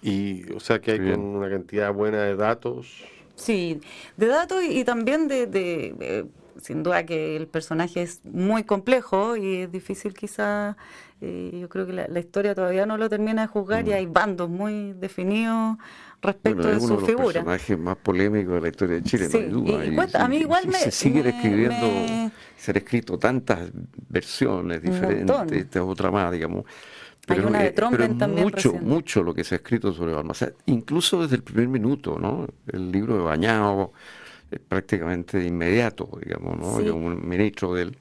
Y, 0.03 0.53
o 0.53 0.61
sea, 0.61 0.81
que 0.81 0.93
hay 0.93 0.99
con 0.99 1.21
una 1.21 1.49
cantidad 1.49 1.93
buena 1.93 2.23
de 2.23 2.37
datos. 2.37 3.05
Sí, 3.35 3.81
de 4.17 4.27
datos 4.27 4.63
y, 4.63 4.85
también 4.85 5.27
de, 5.27 5.47
de, 5.47 6.27
sin 6.61 6.83
duda 6.83 7.05
que 7.05 7.37
el 7.37 7.47
personaje 7.47 8.03
es 8.03 8.21
muy 8.25 8.65
complejo 8.65 9.37
y 9.37 9.63
es 9.63 9.73
difícil 9.73 10.15
quizá, 10.15 10.77
eh, 11.21 11.57
yo 11.61 11.69
creo 11.69 11.87
que 11.87 11.93
la, 11.93 12.21
historia 12.21 12.55
todavía 12.55 12.85
no 12.85 12.99
lo 12.99 13.09
termina 13.09 13.43
de 13.43 13.49
juzgar 13.49 13.87
y 13.87 13.91
mm. 13.91 13.95
hay 13.95 14.07
bandos 14.07 14.49
muy 14.49 14.93
definidos 14.93 15.79
respecto 16.23 16.69
de 16.69 16.81
su 16.81 16.99
figura. 17.01 17.41
Es 17.41 17.45
personaje 17.45 17.77
más 17.77 17.97
polémico 17.97 18.53
de 18.53 18.61
la 18.61 18.69
historia 18.69 18.97
de 18.97 19.03
Chile, 19.03 19.29
no 19.31 19.39
hay 19.39 19.49
duda. 19.49 19.85
Y, 19.85 20.17
a 20.17 20.29
mí 20.29 20.37
igual 20.39 20.67
me, 20.69 20.75
se 20.75 20.91
sigue 20.91 21.29
escribiendo, 21.29 22.33
se 22.57 22.71
han 22.71 22.77
escrito 22.77 23.19
tantas 23.19 23.71
versiones 24.09 24.83
diferentes, 24.83 25.37
esta 25.53 25.79
es 25.81 25.85
otra 25.85 26.11
más, 26.11 26.33
digamos. 26.33 26.65
Pero, 27.27 27.43
hay 27.43 27.49
una 27.49 27.63
de 27.63 27.71
Tromben 27.71 28.19
también 28.19 28.45
mucho, 28.45 28.73
mucho 28.75 29.23
lo 29.23 29.33
que 29.33 29.45
se 29.45 29.55
ha 29.55 29.59
escrito 29.59 29.93
sobre 29.93 30.13
Balmaceda, 30.13 30.53
incluso 30.67 31.23
desde 31.23 31.37
el 31.37 31.43
primer 31.43 31.69
minuto, 31.69 32.19
¿no? 32.19 32.47
El 32.67 32.91
libro 32.91 33.17
de 33.17 33.23
Bañado 33.23 33.93
es 34.51 34.59
prácticamente 34.61 35.45
inmediato, 35.45 36.09
digamos, 36.21 36.59
¿no? 36.59 36.95
un 36.95 37.27
ministro 37.27 37.75
del 37.75 37.97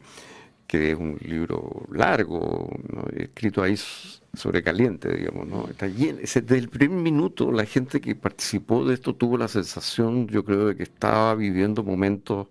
que 0.71 0.91
es 0.91 0.97
un 0.97 1.17
libro 1.25 1.86
largo, 1.91 2.69
escrito 3.13 3.62
ahí 3.62 3.75
sobre 3.75 4.63
caliente, 4.63 5.13
digamos, 5.13 5.45
¿no? 5.45 5.67
Está 5.69 5.88
lleno. 5.88 6.19
Desde 6.19 6.57
el 6.57 6.69
primer 6.69 6.97
minuto 6.97 7.51
la 7.51 7.65
gente 7.65 7.99
que 7.99 8.15
participó 8.15 8.86
de 8.86 8.93
esto 8.93 9.13
tuvo 9.13 9.38
la 9.38 9.49
sensación, 9.49 10.29
yo 10.29 10.45
creo, 10.45 10.67
de 10.67 10.77
que 10.77 10.84
estaba 10.84 11.36
viviendo 11.36 11.84
momentos 11.84 12.47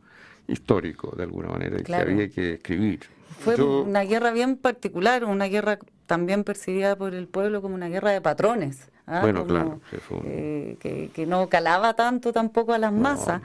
históricos 0.47 1.17
de 1.17 1.23
alguna 1.23 1.49
manera 1.49 1.81
y 1.81 1.83
que 1.83 1.95
había 1.95 2.29
que 2.29 2.55
escribir. 2.57 3.01
Fue 3.39 3.55
una 3.55 4.03
guerra 4.03 4.33
bien 4.33 4.59
particular, 4.59 5.25
una 5.25 5.47
guerra 5.47 5.79
también 6.05 6.45
percibida 6.45 6.97
por 6.97 7.15
el 7.15 7.27
pueblo 7.27 7.63
como 7.63 7.75
una 7.75 7.89
guerra 7.89 8.11
de 8.11 8.21
patrones. 8.21 8.91
¿Ah? 9.11 9.21
Bueno, 9.21 9.45
claro. 9.45 9.81
Eh, 10.25 10.77
que, 11.13 11.27
no 11.27 11.49
calaba 11.49 11.95
tanto 11.95 12.33
tampoco 12.33 12.73
a 12.73 12.79
las 12.79 12.93
masas. 12.93 13.43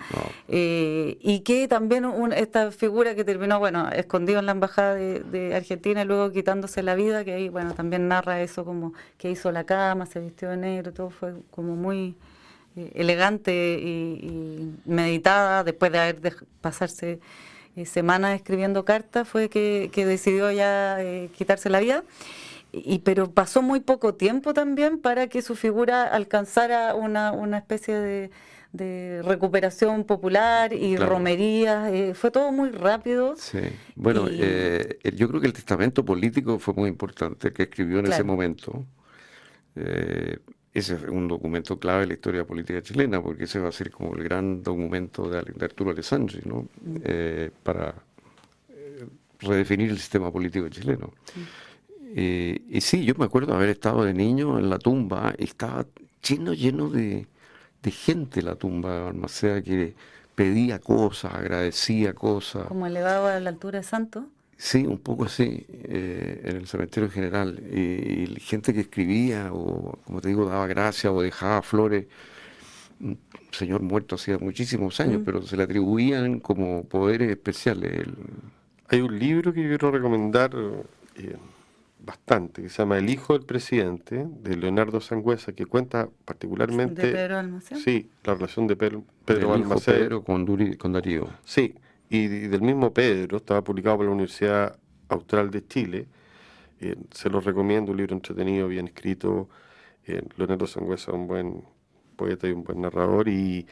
Eh, 0.48 1.18
y 1.22 1.40
que 1.40 1.68
también 1.68 2.06
esta 2.36 2.72
figura 2.72 3.16
que 3.16 3.24
terminó, 3.24 3.60
bueno, 3.60 3.90
escondido 3.90 4.40
en 4.40 4.46
la 4.46 4.52
embajada 4.52 4.96
de, 4.96 5.56
Argentina 5.56 6.04
y 6.04 6.06
luego 6.06 6.32
quitándose 6.32 6.84
la 6.84 6.96
vida, 6.96 7.24
que 7.26 7.34
ahí, 7.34 7.50
bueno, 7.50 7.74
también 7.74 8.08
narra 8.08 8.42
eso 8.42 8.64
como 8.64 8.94
que 9.18 9.32
hizo 9.32 9.52
la 9.52 9.64
cama, 9.64 10.06
se 10.06 10.20
vistió 10.20 10.50
de 10.50 10.58
negro, 10.58 10.94
todo 10.94 11.10
fue 11.10 11.34
como 11.52 11.76
muy 11.76 12.16
eh, 12.76 12.92
elegante 12.96 13.80
y, 13.82 14.74
meditada 14.86 15.64
después 15.64 15.92
de 15.92 16.00
haber 16.00 16.22
de 16.22 16.34
pasarse 16.62 17.20
semanas 17.86 18.36
escribiendo 18.36 18.86
cartas, 18.86 19.28
fue 19.28 19.50
que, 19.50 19.90
que 19.92 20.06
decidió 20.06 20.50
ya 20.52 20.98
quitarse 21.36 21.70
la 21.70 21.82
vida 21.82 22.04
y 22.84 23.00
pero 23.00 23.32
pasó 23.32 23.62
muy 23.62 23.80
poco 23.80 24.16
tiempo 24.16 24.54
también 24.54 25.00
para 25.00 25.28
que 25.28 25.42
su 25.42 25.56
figura 25.56 26.04
alcanzara 26.04 26.96
una, 26.96 27.32
una 27.32 27.58
especie 27.58 27.96
de, 27.96 28.32
de 28.76 29.22
recuperación 29.24 30.04
popular 30.04 30.74
y 30.74 30.98
romerías, 30.98 31.92
eh, 31.94 32.14
fue 32.14 32.30
todo 32.32 32.52
muy 32.52 32.72
rápido. 32.72 33.36
Sí, 33.38 33.60
bueno, 33.96 34.28
eh, 34.30 35.00
yo 35.16 35.30
creo 35.30 35.40
que 35.40 35.48
el 35.48 35.54
testamento 35.54 36.04
político 36.04 36.60
fue 36.60 36.74
muy 36.74 36.90
importante 36.90 37.54
que 37.54 37.64
escribió 37.64 38.00
en 38.00 38.08
ese 38.08 38.24
momento. 38.24 38.86
Eh, 39.76 40.40
ese 40.74 40.96
es 40.96 41.04
un 41.04 41.28
documento 41.30 41.80
clave 41.80 42.02
de 42.02 42.08
la 42.08 42.14
historia 42.16 42.46
política 42.46 42.82
chilena, 42.82 43.22
porque 43.22 43.46
ese 43.46 43.60
va 43.60 43.70
a 43.70 43.72
ser 43.72 43.92
como 43.92 44.14
el 44.14 44.24
gran 44.24 44.62
documento 44.62 45.30
de, 45.30 45.38
Arturo 45.64 45.92
Alessandri, 45.92 46.42
¿no? 46.44 46.68
Mm. 46.82 46.98
para 47.64 47.96
redefinir 49.40 49.90
el 49.90 49.98
sistema 49.98 50.32
político 50.32 50.68
chileno. 50.68 51.14
Y 52.18 52.80
sí, 52.82 53.04
yo 53.04 53.14
me 53.18 53.26
acuerdo 53.26 53.54
haber 53.54 53.70
estado 53.70 54.06
de 54.06 54.14
niño 54.14 54.58
en 54.58 54.70
la 54.70 54.80
tumba 54.80 55.34
y 55.38 55.44
estaba 55.44 55.86
lleno, 56.28 56.54
lleno 56.54 56.90
de, 56.90 57.28
gente 57.84 58.42
la 58.42 58.56
tumba 58.56 58.94
de 58.94 59.02
Balmaceda 59.02 59.62
que 59.62 59.94
pedía 60.34 60.80
cosas, 60.80 61.34
agradecía 61.34 62.14
cosas. 62.14 62.68
Como 62.68 62.88
elevado 62.88 63.28
a 63.28 63.40
la 63.40 63.50
altura 63.50 63.80
de 63.80 63.84
Santo. 63.84 64.28
Sí, 64.58 64.86
un 64.88 65.00
poco 65.00 65.26
así, 65.26 65.66
eh, 65.70 66.42
en 66.46 66.56
el 66.58 66.68
cementerio 66.68 67.10
general. 67.10 67.62
Y, 67.72 68.40
gente 68.40 68.74
que 68.74 68.82
escribía, 68.82 69.52
o 69.54 70.00
como 70.06 70.22
te 70.22 70.30
digo, 70.30 70.46
daba 70.46 70.66
gracias 70.66 71.12
o 71.14 71.22
dejaba 71.22 71.62
flores. 71.62 72.06
Un 73.00 73.20
señor 73.52 73.82
muerto 73.82 74.16
hacía 74.16 74.38
muchísimos 74.38 75.00
años, 75.00 75.22
mm. 75.22 75.26
pero 75.26 75.42
se 75.42 75.58
le 75.58 75.64
atribuían 75.64 76.40
como 76.40 76.86
poderes 76.86 77.30
especiales. 77.30 78.08
Hay 78.88 79.02
un 79.02 79.20
libro 79.20 79.54
que 79.54 79.62
quiero 79.62 79.92
recomendar 79.92 80.52
eh, 81.18 81.36
bastante, 82.06 82.62
que 82.62 82.70
se 82.70 82.78
llama 82.78 82.98
El 83.00 83.10
hijo 83.10 83.34
del 83.34 83.46
presidente, 83.46 84.28
de 84.30 84.56
Leonardo 84.56 85.02
Sangüesa, 85.02 85.54
que 85.54 85.66
cuenta 85.66 86.08
particularmente... 86.24 87.08
¿De 87.08 87.12
Pedro 87.12 87.40
Almacén? 87.40 87.80
Sí, 87.80 88.10
la 88.24 88.36
relación 88.36 88.68
de 88.68 88.76
Pedro, 88.76 89.04
Pedro 89.26 89.54
Almacén. 89.54 89.96
Pedro 89.96 90.24
con, 90.24 90.46
con 90.76 90.94
Darío. 90.94 91.28
Sí, 91.44 91.74
y, 92.10 92.28
del 92.28 92.62
mismo 92.62 92.94
Pedro, 92.94 93.38
estaba 93.38 93.64
publicado 93.64 93.98
por 93.98 94.06
la 94.06 94.12
Universidad 94.12 94.78
Austral 95.10 95.50
de 95.50 95.66
Chile. 95.68 96.08
Eh, 96.80 96.96
se 97.12 97.30
lo 97.30 97.42
recomiendo, 97.42 97.92
un 97.92 97.98
libro 97.98 98.16
entretenido, 98.16 98.68
bien 98.68 98.88
escrito. 98.88 99.50
Eh, 100.06 100.22
Leonardo 100.38 100.68
Sangüesa 100.68 101.12
es 101.12 101.18
un 101.18 101.28
buen 101.28 101.64
poeta 102.16 102.48
y 102.48 102.52
un 102.52 102.64
buen 102.64 102.82
narrador 102.82 103.28
y, 103.28 103.66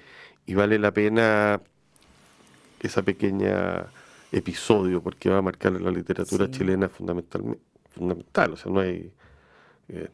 vale 0.48 0.80
la 0.80 0.92
pena 0.92 1.62
esa 2.82 3.02
pequeña 3.04 3.86
episodio 4.32 5.02
porque 5.02 5.30
va 5.30 5.38
a 5.38 5.42
marcar 5.42 5.80
la 5.80 5.92
literatura 5.92 6.50
chilena 6.50 6.90
fundamentalmente 6.90 7.73
fundamental, 7.94 8.54
o 8.54 8.58
sea, 8.58 8.72
no 8.72 8.80
hay 8.80 9.12
eh, 9.90 10.10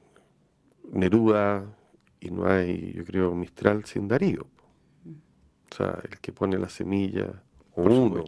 Neruda 0.91 1.65
y 2.19 2.29
no 2.31 2.45
hay, 2.45 2.93
yo 2.93 3.05
creo, 3.05 3.33
Mistral 3.33 3.85
sin 3.85 4.07
Darío. 4.07 4.45
O 5.71 5.75
sea, 5.75 5.99
el 6.03 6.19
que 6.19 6.31
pone 6.31 6.57
la 6.57 6.69
semilla, 6.69 7.41
o 7.75 7.83
uno, 7.83 8.25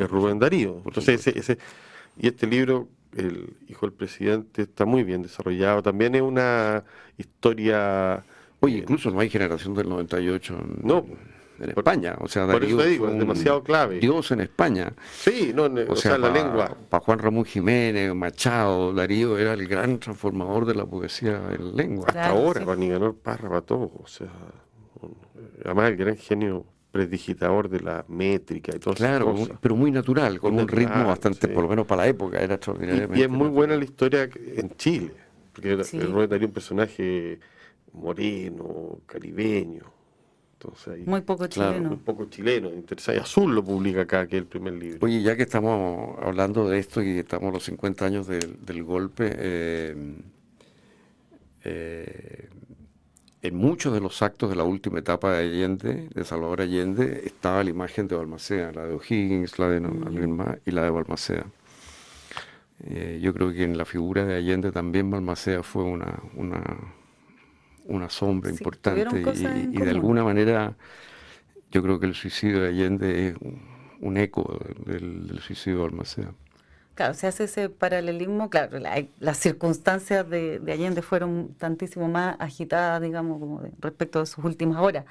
es 0.00 0.10
Rubén 0.10 0.38
Darío. 0.38 0.82
Entonces, 0.84 1.26
ese, 1.26 1.58
y 2.16 2.28
este 2.28 2.46
libro, 2.46 2.88
El 3.16 3.56
Hijo 3.68 3.86
del 3.86 3.94
Presidente, 3.94 4.62
está 4.62 4.84
muy 4.84 5.02
bien 5.02 5.22
desarrollado. 5.22 5.82
También 5.82 6.14
es 6.14 6.22
una 6.22 6.84
historia... 7.16 8.24
Oye, 8.60 8.78
incluso 8.78 9.10
no 9.10 9.20
hay 9.20 9.30
generación 9.30 9.74
del 9.74 9.88
98. 9.88 10.56
No, 10.82 11.06
en 11.60 11.70
España. 11.70 12.16
O 12.20 12.28
sea, 12.28 12.46
Darío 12.46 12.76
por 12.76 12.86
eso 12.86 12.90
digo, 12.90 13.08
es 13.08 13.18
demasiado 13.18 13.62
clave. 13.62 13.98
Dios 13.98 14.30
en 14.30 14.40
España. 14.40 14.92
Sí, 15.12 15.52
no, 15.54 15.64
o, 15.64 15.96
sea, 15.96 16.18
la 16.18 16.30
lengua. 16.30 16.76
Para 16.88 17.04
Juan 17.04 17.18
Ramón 17.18 17.44
Jiménez, 17.44 18.14
Machado, 18.14 18.92
Darío 18.92 19.38
era 19.38 19.54
el 19.54 19.66
gran 19.66 19.98
transformador 19.98 20.66
de 20.66 20.74
la 20.74 20.86
poesía 20.86 21.40
en 21.56 21.76
lengua. 21.76 22.06
Hasta 22.08 22.28
ahora, 22.28 22.64
para 22.64 22.76
Nicanor 22.76 23.16
Parra, 23.16 23.48
para 23.48 23.60
todo. 23.60 23.92
O 24.02 24.06
sea, 24.06 24.28
además 25.64 25.90
el 25.90 25.96
gran 25.96 26.16
genio 26.16 26.66
predigitador 26.94 27.68
de 27.68 27.80
la 27.80 28.04
métrica 28.06 28.72
y 28.74 28.78
todo 28.78 28.94
Claro, 28.94 29.34
pero 29.60 29.74
muy 29.74 29.90
natural, 29.90 30.38
con 30.38 30.56
un 30.56 30.68
ritmo 30.68 31.06
bastante, 31.06 31.48
por 31.48 31.64
lo 31.64 31.68
menos 31.68 31.86
para 31.86 32.02
la 32.02 32.08
época, 32.08 32.40
era 32.40 32.54
extraordinariamente. 32.54 33.18
Y, 33.18 33.22
es 33.22 33.28
muy 33.28 33.48
buena 33.48 33.74
la 33.74 33.82
historia 33.82 34.28
en 34.32 34.70
Chile, 34.76 35.10
porque 35.52 35.72
el 35.72 36.12
Rubén 36.12 36.30
Darío 36.30 36.46
un 36.46 36.54
personaje 36.54 37.40
moreno, 37.92 39.00
caribeño, 39.06 39.82
muy 41.06 41.20
poco 41.22 41.46
chileno. 41.46 41.88
Muy 41.88 41.98
poco 41.98 42.26
chileno, 42.26 42.70
interesante. 42.70 43.20
Azul 43.20 43.54
lo 43.54 43.64
publica 43.64 44.02
acá, 44.02 44.26
que 44.26 44.36
es 44.36 44.42
el 44.42 44.48
primer 44.48 44.74
libro. 44.74 44.98
Oye, 45.02 45.22
ya 45.22 45.36
que 45.36 45.42
estamos 45.42 46.18
hablando 46.22 46.68
de 46.68 46.78
esto 46.78 47.02
y 47.02 47.18
estamos 47.18 47.52
los 47.52 47.64
50 47.64 48.04
años 48.04 48.26
del, 48.26 48.82
golpe, 48.84 49.32
eh, 49.36 49.96
eh, 51.64 52.48
en 53.42 53.56
muchos 53.56 53.92
de 53.92 54.00
los 54.00 54.22
actos 54.22 54.48
de 54.50 54.56
la 54.56 54.64
última 54.64 54.98
etapa 54.98 55.32
de 55.32 55.38
Allende, 55.38 56.08
de 56.14 56.24
Salvador 56.24 56.62
Allende, 56.62 57.22
estaba 57.26 57.62
la 57.62 57.70
imagen 57.70 58.08
de 58.08 58.16
Balmaceda, 58.16 58.72
la 58.72 58.86
de 58.86 58.94
O'Higgins, 58.94 59.58
la 59.58 59.68
de 59.68 59.80
mm. 59.80 60.56
y 60.64 60.70
la 60.70 60.84
de 60.84 60.90
Balmaceda. 60.90 61.46
Eh, 62.86 63.20
yo 63.22 63.32
creo 63.32 63.52
que 63.52 63.64
en 63.64 63.78
la 63.78 63.84
figura 63.84 64.24
de 64.24 64.34
Allende 64.34 64.72
también 64.72 65.10
Balmaceda 65.10 65.62
fue 65.62 65.84
una, 65.84 66.22
una 66.34 66.62
una 67.86 68.08
sombra 68.10 68.50
importante 68.50 69.02
y, 69.72 69.78
de 69.78 69.90
alguna 69.90 70.24
manera 70.24 70.74
yo 71.70 71.82
creo 71.82 71.98
que 71.98 72.06
el 72.06 72.14
suicidio 72.14 72.62
de 72.62 72.68
Allende 72.68 73.28
es 73.28 73.34
un, 74.00 74.16
eco 74.16 74.58
del, 74.86 75.40
suicidio 75.40 75.80
de 75.80 75.84
Almaceda. 75.86 76.32
Claro, 76.94 77.14
se 77.14 77.26
hace 77.26 77.44
ese 77.44 77.68
paralelismo, 77.68 78.48
claro, 78.48 78.78
las 79.18 79.38
circunstancias 79.38 80.28
de, 80.30 80.60
Allende 80.68 81.02
fueron 81.02 81.54
tantísimo 81.58 82.08
más 82.08 82.36
agitadas, 82.38 83.02
digamos, 83.02 83.40
como 83.40 83.62
respecto 83.80 84.20
a 84.20 84.26
sus 84.26 84.44
últimas 84.44 84.80
horas, 84.80 85.04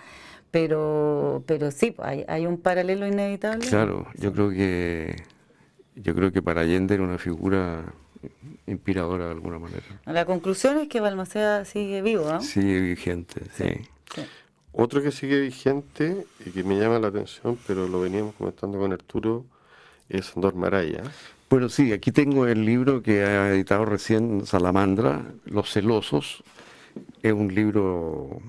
pero 0.51 1.43
pero 1.45 1.71
sí, 1.71 1.91
pues, 1.91 2.23
hay, 2.27 2.45
un 2.45 2.57
paralelo 2.57 3.05
inevitable. 3.05 3.67
Claro, 3.67 4.07
yo 4.15 4.31
creo 4.31 4.49
que 4.49 5.15
yo 5.95 6.15
creo 6.15 6.31
que 6.31 6.41
para 6.41 6.62
Allende 6.62 6.95
era 6.95 7.03
una 7.03 7.17
figura 7.17 7.93
inspiradora 8.67 9.25
de 9.25 9.31
alguna 9.31 9.59
manera. 9.59 9.83
La 10.05 10.25
conclusión 10.25 10.77
es 10.79 10.88
que 10.88 10.99
Balmaceda 10.99 11.65
sigue 11.65 12.01
vivo, 12.01 12.31
¿no? 12.31 12.41
Sigue 12.41 12.79
vigente, 12.79 13.41
sí. 13.55 13.65
Otro 14.71 15.01
que 15.03 15.12
sigue 15.12 15.39
vigente 15.39 16.25
y 16.45 16.49
que 16.49 16.63
me 16.63 16.79
llama 16.79 16.99
la 16.99 17.07
atención, 17.07 17.57
pero 17.67 17.88
lo 17.88 18.01
veníamos 18.01 18.33
comentando 18.36 18.79
con 18.79 18.91
Arturo, 18.91 19.45
es 20.09 20.36
Andor 20.36 20.55
Maraya. 20.55 21.03
Bueno, 21.49 21.69
sí, 21.69 21.93
aquí 21.93 22.12
tengo 22.12 22.47
el 22.47 22.65
libro 22.65 23.03
que 23.03 23.23
ha 23.23 23.49
editado 23.49 23.86
recién 23.86 24.45
Salamandra, 24.47 25.23
Los 25.45 25.71
Celosos. 25.71 26.43
Es 27.21 27.33
un 27.33 27.53
libro, 27.53 28.41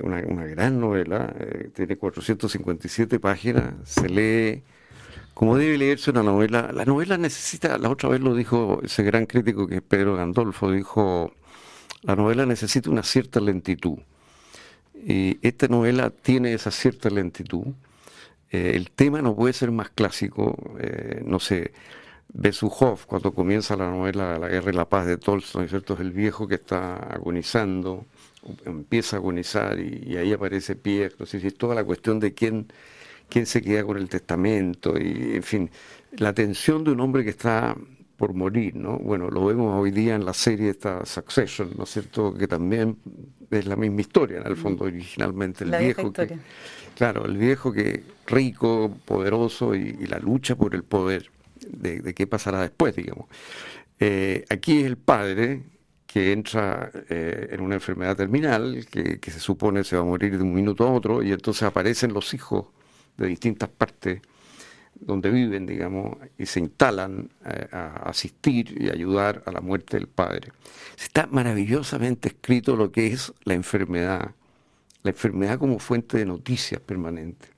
una, 0.00 0.22
una 0.24 0.46
gran 0.46 0.78
novela, 0.78 1.34
eh, 1.40 1.70
tiene 1.74 1.96
457 1.96 3.18
páginas, 3.18 3.74
se 3.84 4.08
lee 4.08 4.62
como 5.34 5.56
debe 5.56 5.78
leerse 5.78 6.10
una 6.10 6.22
novela, 6.22 6.70
la 6.72 6.84
novela 6.84 7.18
necesita, 7.18 7.78
la 7.78 7.90
otra 7.90 8.08
vez 8.08 8.20
lo 8.20 8.34
dijo 8.34 8.80
ese 8.82 9.02
gran 9.02 9.26
crítico 9.26 9.66
que 9.66 9.76
es 9.76 9.82
Pedro 9.82 10.16
Gandolfo, 10.16 10.70
dijo, 10.70 11.32
la 12.02 12.16
novela 12.16 12.46
necesita 12.46 12.90
una 12.90 13.02
cierta 13.02 13.40
lentitud. 13.40 13.98
Y 14.94 15.38
esta 15.46 15.68
novela 15.68 16.10
tiene 16.10 16.54
esa 16.54 16.70
cierta 16.70 17.10
lentitud. 17.10 17.66
Eh, 18.50 18.72
el 18.74 18.90
tema 18.90 19.22
no 19.22 19.34
puede 19.34 19.52
ser 19.52 19.70
más 19.72 19.90
clásico, 19.90 20.56
eh, 20.78 21.22
no 21.24 21.40
sé, 21.40 21.72
Besuhov, 22.34 23.06
cuando 23.06 23.32
comienza 23.34 23.76
la 23.76 23.90
novela 23.90 24.38
La 24.38 24.48
guerra 24.48 24.70
y 24.72 24.74
la 24.74 24.88
paz 24.88 25.06
de 25.06 25.18
Tolstoy, 25.18 25.68
¿cierto? 25.68 25.94
Es 25.94 26.00
el 26.00 26.12
viejo 26.12 26.48
que 26.48 26.56
está 26.56 26.96
agonizando, 26.96 28.06
empieza 28.64 29.16
a 29.16 29.18
agonizar 29.20 29.78
y, 29.78 30.16
ahí 30.16 30.32
aparece 30.32 30.76
Pierre, 30.76 31.14
no 31.18 31.26
sé 31.26 31.40
si 31.40 31.50
toda 31.50 31.74
la 31.74 31.84
cuestión 31.84 32.20
de 32.20 32.34
quién 32.34 32.68
quién 33.32 33.46
se 33.46 33.62
queda 33.62 33.82
con 33.82 33.96
el 33.96 34.10
testamento 34.10 34.98
y, 34.98 35.36
en 35.36 35.42
fin, 35.42 35.70
la 36.18 36.34
tensión 36.34 36.84
de 36.84 36.90
un 36.90 37.00
hombre 37.00 37.24
que 37.24 37.30
está 37.30 37.74
por 38.18 38.34
morir, 38.34 38.76
¿no? 38.76 38.98
Bueno, 38.98 39.30
lo 39.30 39.46
vemos 39.46 39.74
hoy 39.74 39.90
día 39.90 40.16
en 40.16 40.26
la 40.26 40.34
serie 40.34 40.68
esta 40.68 41.06
Succession, 41.06 41.70
¿no 41.78 41.84
es 41.84 41.90
cierto? 41.90 42.34
Que 42.34 42.46
también 42.46 42.98
es 43.50 43.64
la 43.64 43.74
misma 43.74 44.02
historia, 44.02 44.38
en 44.38 44.46
el 44.46 44.56
fondo, 44.56 44.84
originalmente. 44.84 45.64
El 45.64 45.70
viejo 45.70 46.12
que, 46.12 46.38
claro, 46.94 47.24
el 47.24 47.38
viejo 47.38 47.72
que 47.72 48.02
rico, 48.26 48.94
poderoso 49.06 49.74
y, 49.74 50.06
la 50.06 50.18
lucha 50.18 50.54
por 50.54 50.74
el 50.74 50.84
poder, 50.84 51.30
de, 51.66 52.12
qué 52.12 52.26
pasará 52.26 52.60
después, 52.60 52.94
digamos. 52.94 53.28
Eh, 53.98 54.44
aquí 54.50 54.80
es 54.80 54.86
el 54.86 54.98
padre 54.98 55.62
que 56.06 56.32
entra 56.32 56.90
eh, 57.08 57.48
en 57.50 57.62
una 57.62 57.76
enfermedad 57.76 58.14
terminal, 58.14 58.86
que, 58.90 59.18
que 59.20 59.30
se 59.30 59.40
supone 59.40 59.84
se 59.84 59.96
va 59.96 60.02
a 60.02 60.04
morir 60.04 60.36
de 60.36 60.44
un 60.44 60.52
minuto 60.52 60.86
a 60.86 60.92
otro, 60.92 61.22
y 61.22 61.32
entonces 61.32 61.62
aparecen 61.62 62.12
los 62.12 62.34
hijos 62.34 62.66
de 63.16 63.26
distintas 63.26 63.68
partes 63.68 64.20
donde 64.94 65.30
viven, 65.30 65.66
digamos, 65.66 66.16
y 66.38 66.46
se 66.46 66.60
instalan 66.60 67.28
eh, 67.44 67.66
a 67.72 68.08
asistir 68.08 68.80
y 68.80 68.88
ayudar 68.88 69.42
a 69.46 69.50
la 69.50 69.60
muerte 69.60 69.96
del 69.96 70.06
padre. 70.06 70.52
Está 70.96 71.26
maravillosamente 71.26 72.28
escrito 72.28 72.76
lo 72.76 72.92
que 72.92 73.08
es 73.08 73.32
la 73.44 73.54
enfermedad, 73.54 74.30
la 75.02 75.10
enfermedad 75.10 75.58
como 75.58 75.78
fuente 75.78 76.18
de 76.18 76.26
noticias 76.26 76.80
permanente. 76.80 77.48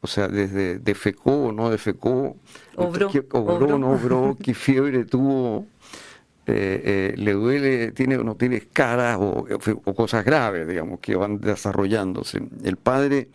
O 0.00 0.06
sea, 0.06 0.28
desde 0.28 0.78
defecó 0.78 1.46
o 1.46 1.52
no 1.52 1.70
defecó, 1.70 2.36
obró, 2.76 3.10
qué, 3.10 3.24
obró, 3.32 3.78
no 3.78 3.92
obró, 3.92 4.36
qué 4.42 4.52
fiebre 4.54 5.06
tuvo, 5.06 5.66
eh, 6.46 6.82
eh, 6.84 7.14
le 7.16 7.32
duele, 7.32 7.92
tiene 7.92 8.18
o 8.18 8.24
no 8.24 8.34
tiene 8.34 8.56
escaras 8.56 9.16
o, 9.18 9.46
o, 9.84 9.94
cosas 9.94 10.22
graves, 10.22 10.68
digamos, 10.68 11.00
que 11.00 11.16
van 11.16 11.40
desarrollándose. 11.40 12.42
El 12.62 12.76
padre 12.76 13.28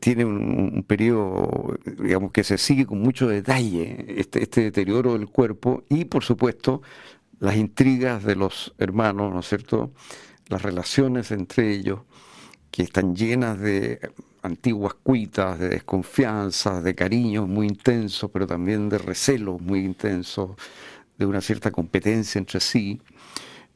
tiene 0.00 0.24
un, 0.24 0.84
periodo, 0.86 1.76
digamos, 1.84 2.32
que 2.32 2.44
se 2.44 2.58
sigue 2.58 2.86
con 2.86 3.00
mucho 3.00 3.28
detalle, 3.28 4.04
este, 4.20 4.42
este 4.42 4.62
deterioro 4.62 5.12
del 5.12 5.28
cuerpo 5.28 5.84
y, 5.88 6.06
por 6.06 6.24
supuesto, 6.24 6.82
las 7.40 7.56
intrigas 7.56 8.24
de 8.24 8.36
los 8.36 8.74
hermanos, 8.78 9.32
¿no 9.32 9.40
es 9.40 9.48
cierto? 9.48 9.92
Las 10.48 10.62
relaciones 10.62 11.30
entre 11.30 11.72
ellos, 11.72 12.00
que 12.70 12.82
están 12.82 13.14
llenas 13.14 13.58
de 13.58 14.00
antiguas 14.42 14.94
cuitas, 14.94 15.58
de 15.58 15.68
desconfianza, 15.68 16.80
de 16.82 16.94
cariños 16.94 17.48
muy 17.48 17.66
intensos, 17.66 18.30
pero 18.30 18.46
también 18.46 18.88
de 18.88 18.98
recelos 18.98 19.60
muy 19.60 19.80
intensos, 19.80 20.50
de 21.18 21.26
una 21.26 21.40
cierta 21.40 21.70
competencia 21.70 22.38
entre 22.38 22.60
sí. 22.60 23.00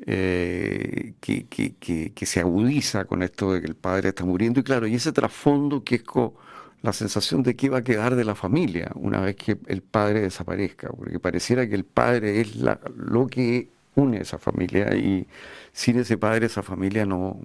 Eh, 0.07 1.15
que, 1.21 1.47
que, 1.47 2.27
se 2.27 2.41
agudiza 2.41 3.05
con 3.05 3.23
esto 3.23 3.53
de 3.53 3.61
que 3.61 3.67
el 3.67 3.75
padre 3.75 4.11
está 4.11 4.25
muriendo. 4.25 4.61
Y 4.61 4.63
claro, 4.63 4.87
y 4.87 4.95
ese 4.95 5.13
trasfondo 5.13 5.83
que 5.83 5.97
es 5.97 6.03
con 6.03 6.33
la 6.83 6.93
sensación 6.93 7.43
de 7.43 7.57
qué 7.57 7.69
va 7.69 7.79
a 7.79 7.85
quedar 7.85 8.15
de 8.15 8.25
la 8.25 8.35
familia 8.35 8.91
una 8.95 9.21
vez 9.21 9.37
que 9.37 9.59
el 9.67 9.83
padre 9.83 10.21
desaparezca, 10.21 10.89
porque 10.91 11.19
pareciera 11.19 11.69
que 11.69 11.75
el 11.75 11.85
padre 11.85 12.41
es 12.41 12.57
la, 12.57 12.81
lo 12.97 13.27
que 13.27 13.71
une 13.97 14.21
esa 14.21 14.39
familia 14.39 14.95
y 14.95 15.27
sin 15.73 15.99
ese 15.99 16.17
padre 16.17 16.47
esa 16.47 16.63
familia 16.63 17.05
no, 17.05 17.41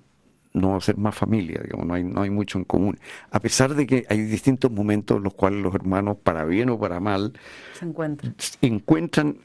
no 0.54 0.72
va 0.72 0.78
a 0.78 0.82
ser 0.82 0.98
más 0.98 1.16
familia, 1.16 1.62
digamos, 1.64 1.88
no 1.88 1.94
hay, 1.96 2.04
no 2.04 2.22
hay 2.22 2.30
mucho 2.30 2.60
en 2.60 2.66
común. 2.66 3.00
A 3.32 3.40
pesar 3.40 3.74
de 3.74 3.88
que 3.88 4.06
hay 4.08 4.22
distintos 4.22 4.72
momentos 4.72 5.18
en 5.18 5.24
los 5.24 5.34
cuales 5.34 5.62
los 5.62 5.74
hermanos, 5.74 6.18
para 6.24 6.46
bien 6.46 6.70
o 6.70 6.80
para 6.80 7.00
mal, 7.00 7.34
se 7.74 7.86
encuentran, 7.86 8.36
encuentran 8.62 9.38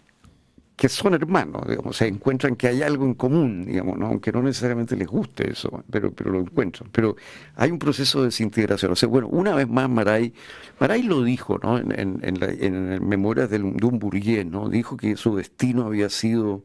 que 0.78 0.88
son 0.88 1.12
hermanos, 1.12 1.66
digamos, 1.66 1.96
se 1.96 2.06
encuentran 2.06 2.54
que 2.54 2.68
hay 2.68 2.82
algo 2.82 3.04
en 3.04 3.14
común, 3.14 3.64
digamos, 3.64 4.00
aunque 4.00 4.30
no 4.30 4.44
necesariamente 4.44 4.94
les 4.94 5.08
guste 5.08 5.50
eso, 5.50 5.82
pero, 5.90 6.12
pero 6.12 6.30
lo 6.30 6.38
encuentran. 6.38 6.88
Pero 6.92 7.16
hay 7.56 7.72
un 7.72 7.80
proceso 7.80 8.20
de 8.20 8.26
desintegración. 8.26 8.92
O 8.92 8.94
sea, 8.94 9.08
bueno, 9.08 9.26
una 9.26 9.56
vez 9.56 9.68
más 9.68 9.90
Maray, 9.90 10.32
Maray 10.78 11.02
lo 11.02 11.24
dijo, 11.24 11.58
¿no? 11.60 11.78
En, 11.78 11.90
en, 11.98 12.20
en, 12.22 12.38
la, 12.38 12.46
en 12.46 13.08
Memorias 13.08 13.50
de, 13.50 13.60
un 13.60 13.98
burgués, 13.98 14.46
¿no? 14.46 14.68
Dijo 14.68 14.96
que 14.96 15.16
su 15.16 15.34
destino 15.34 15.84
había 15.84 16.08
sido, 16.10 16.64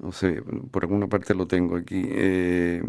no 0.00 0.12
sé, 0.12 0.42
por 0.70 0.84
alguna 0.84 1.06
parte 1.06 1.34
lo 1.34 1.46
tengo 1.46 1.76
aquí, 1.76 2.02
eh, 2.08 2.82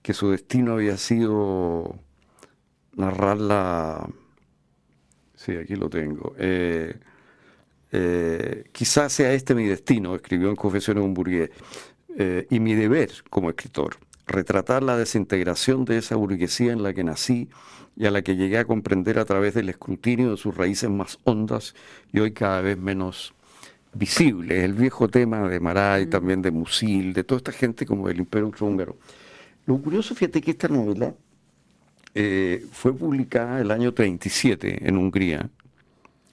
que 0.00 0.14
su 0.14 0.30
destino 0.30 0.72
había 0.72 0.96
sido 0.96 1.98
narrar 2.94 3.36
la... 3.36 4.08
Sí, 5.34 5.54
aquí 5.54 5.76
lo 5.76 5.90
tengo. 5.90 6.34
Eh, 6.38 6.98
eh, 7.92 8.64
quizás 8.72 9.12
sea 9.12 9.32
este 9.32 9.54
mi 9.54 9.64
destino, 9.64 10.14
escribió 10.14 10.48
en 10.48 10.56
Confesiones 10.56 11.02
de 11.02 11.06
un 11.06 11.14
burgués, 11.14 11.50
eh, 12.16 12.46
y 12.50 12.60
mi 12.60 12.74
deber 12.74 13.10
como 13.30 13.50
escritor, 13.50 13.96
retratar 14.26 14.82
la 14.82 14.96
desintegración 14.96 15.84
de 15.84 15.98
esa 15.98 16.16
burguesía 16.16 16.72
en 16.72 16.82
la 16.82 16.92
que 16.92 17.04
nací 17.04 17.48
y 17.96 18.06
a 18.06 18.10
la 18.10 18.22
que 18.22 18.36
llegué 18.36 18.58
a 18.58 18.64
comprender 18.64 19.18
a 19.18 19.24
través 19.24 19.54
del 19.54 19.68
escrutinio 19.68 20.30
de 20.32 20.36
sus 20.36 20.56
raíces 20.56 20.90
más 20.90 21.18
hondas 21.24 21.74
y 22.12 22.20
hoy 22.20 22.32
cada 22.32 22.60
vez 22.60 22.76
menos 22.76 23.34
visibles. 23.94 24.62
El 24.64 24.74
viejo 24.74 25.08
tema 25.08 25.48
de 25.48 25.60
Maray, 25.60 26.06
mm. 26.06 26.10
también 26.10 26.42
de 26.42 26.50
Musil, 26.50 27.12
de 27.12 27.24
toda 27.24 27.38
esta 27.38 27.52
gente 27.52 27.86
como 27.86 28.08
del 28.08 28.18
Imperio 28.18 28.52
Húngaro. 28.60 28.96
Lo 29.64 29.78
curioso, 29.78 30.14
fíjate 30.14 30.40
que 30.40 30.52
esta 30.52 30.68
novela 30.68 31.14
eh, 32.14 32.64
fue 32.72 32.94
publicada 32.94 33.60
el 33.60 33.70
año 33.70 33.92
37 33.92 34.88
en 34.88 34.96
Hungría, 34.96 35.50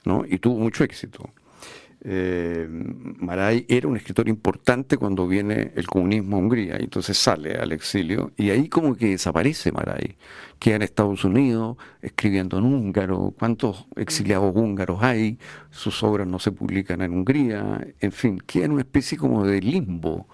¿no? 0.04 0.24
Y 0.26 0.38
tuvo 0.38 0.58
mucho 0.58 0.84
éxito. 0.84 1.30
Eh, 2.06 2.68
Maray 2.68 3.64
era 3.66 3.88
un 3.88 3.96
escritor 3.96 4.28
importante 4.28 4.98
cuando 4.98 5.26
viene 5.26 5.72
el 5.74 5.86
comunismo 5.86 6.36
a 6.36 6.40
Hungría, 6.40 6.76
entonces 6.76 7.16
sale 7.16 7.54
al 7.54 7.72
exilio 7.72 8.32
y 8.36 8.50
ahí 8.50 8.68
como 8.68 8.94
que 8.94 9.08
desaparece 9.08 9.72
Maray, 9.72 10.18
queda 10.58 10.76
en 10.76 10.82
Estados 10.82 11.24
Unidos 11.24 11.78
escribiendo 12.02 12.58
en 12.58 12.64
húngaro, 12.64 13.34
cuántos 13.38 13.86
exiliados 13.96 14.54
húngaros 14.54 15.02
hay, 15.02 15.38
sus 15.70 16.02
obras 16.02 16.26
no 16.26 16.38
se 16.38 16.52
publican 16.52 17.00
en 17.00 17.12
Hungría, 17.12 17.86
en 17.98 18.12
fin, 18.12 18.38
queda 18.46 18.66
en 18.66 18.72
una 18.72 18.82
especie 18.82 19.16
como 19.16 19.46
de 19.46 19.62
limbo. 19.62 20.28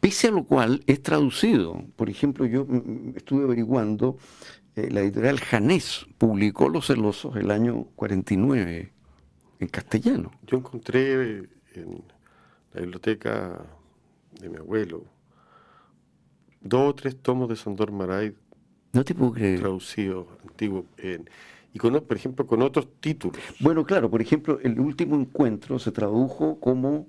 Pese 0.00 0.28
a 0.28 0.32
lo 0.32 0.44
cual 0.44 0.82
es 0.86 1.02
traducido. 1.02 1.82
Por 1.96 2.10
ejemplo, 2.10 2.44
yo 2.46 2.66
mm, 2.66 2.76
mm, 2.76 3.14
estuve 3.16 3.44
averiguando, 3.44 4.18
eh, 4.76 4.90
la 4.90 5.00
editorial 5.00 5.40
Janés 5.40 6.06
publicó 6.18 6.68
Los 6.68 6.88
Celosos 6.88 7.36
el 7.36 7.50
año 7.50 7.84
49 7.94 8.93
en 9.58 9.68
castellano. 9.68 10.30
Yo 10.46 10.58
encontré 10.58 11.48
en 11.74 12.02
la 12.72 12.80
biblioteca 12.80 13.64
de 14.40 14.48
mi 14.48 14.56
abuelo 14.56 15.04
dos 16.64 16.90
o 16.90 16.94
tres 16.94 17.16
tomos 17.20 17.48
de 17.48 17.56
Sandor 17.56 17.92
Maray. 17.92 18.34
No 18.92 19.04
te 19.04 19.14
puedo 19.14 19.32
creer. 19.32 19.60
Traducidos, 19.60 20.26
antiguos. 20.42 20.86
y 21.72 21.78
con, 21.78 21.92
por 22.00 22.16
ejemplo, 22.16 22.46
con 22.46 22.62
otros 22.62 22.88
títulos. 23.00 23.38
Bueno, 23.60 23.84
claro, 23.84 24.10
por 24.10 24.20
ejemplo, 24.20 24.58
el 24.62 24.80
último 24.80 25.16
encuentro 25.16 25.78
se 25.78 25.92
tradujo 25.92 26.58
como 26.58 27.06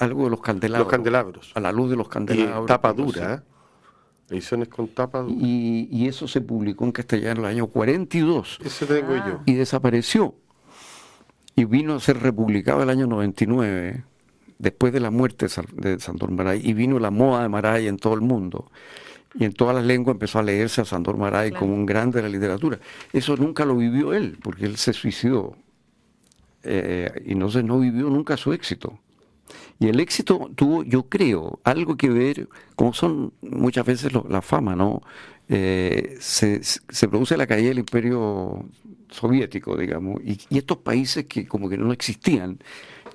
algo 0.00 0.24
de 0.24 0.30
los 0.30 0.40
candelabros. 0.40 0.86
Los 0.86 0.90
candelabros. 0.90 1.52
A 1.54 1.60
la 1.60 1.72
luz 1.72 1.90
de 1.90 1.96
los 1.96 2.08
candelabros. 2.08 2.66
tapa 2.66 2.92
dura, 2.92 3.34
¿eh? 3.34 3.40
Ediciones 4.30 4.68
con 4.68 4.88
tapa 4.88 5.20
dura. 5.20 5.34
Y, 5.38 5.88
y, 5.90 6.06
eso 6.06 6.28
se 6.28 6.42
publicó 6.42 6.84
en 6.84 6.92
castellano 6.92 7.40
en 7.40 7.46
el 7.46 7.52
año 7.52 7.66
42. 7.66 8.58
Ese 8.62 8.86
tengo 8.86 9.16
yo. 9.16 9.40
Y 9.46 9.54
desapareció 9.54 10.34
y 11.58 11.64
vino 11.64 11.96
a 11.96 12.00
ser 12.00 12.20
republicado 12.22 12.84
el 12.84 12.90
año 12.90 13.08
99, 13.08 14.04
después 14.58 14.92
de 14.92 15.00
la 15.00 15.10
muerte 15.10 15.48
de 15.72 15.98
Sandor 15.98 16.30
Maray, 16.30 16.60
y 16.62 16.72
vino 16.72 17.00
la 17.00 17.10
moda 17.10 17.42
de 17.42 17.48
Maray 17.48 17.88
en 17.88 17.96
todo 17.96 18.14
el 18.14 18.20
mundo. 18.20 18.70
Y 19.34 19.44
en 19.44 19.52
todas 19.52 19.74
las 19.74 19.84
lenguas 19.84 20.14
empezó 20.14 20.38
a 20.38 20.44
leerse 20.44 20.82
a 20.82 20.84
Sandor 20.84 21.16
Maray 21.16 21.50
como 21.50 21.74
un 21.74 21.84
grande 21.84 22.18
de 22.18 22.22
la 22.22 22.28
literatura. 22.28 22.78
Eso 23.12 23.36
nunca 23.36 23.64
lo 23.64 23.76
vivió 23.76 24.14
él, 24.14 24.38
porque 24.40 24.66
él 24.66 24.76
se 24.76 24.92
suicidó. 24.92 25.56
Eh, 26.62 27.24
y 27.26 27.34
no, 27.34 27.48
no 27.48 27.80
vivió 27.80 28.08
nunca 28.08 28.36
su 28.36 28.52
éxito. 28.52 29.00
Y 29.80 29.88
el 29.88 29.98
éxito 29.98 30.50
tuvo, 30.54 30.84
yo 30.84 31.08
creo, 31.08 31.58
algo 31.64 31.96
que 31.96 32.08
ver, 32.08 32.48
como 32.76 32.94
son 32.94 33.32
muchas 33.42 33.84
veces 33.84 34.12
la 34.12 34.42
fama, 34.42 34.76
¿no? 34.76 35.02
Eh, 35.48 36.18
se, 36.20 36.62
se, 36.62 37.08
produce 37.08 37.36
la 37.36 37.46
caída 37.48 37.70
del 37.70 37.78
imperio 37.78 38.68
soviético, 39.10 39.76
digamos, 39.76 40.20
y, 40.24 40.38
estos 40.56 40.78
países 40.78 41.26
que 41.26 41.46
como 41.46 41.68
que 41.68 41.76
no 41.76 41.92
existían, 41.92 42.58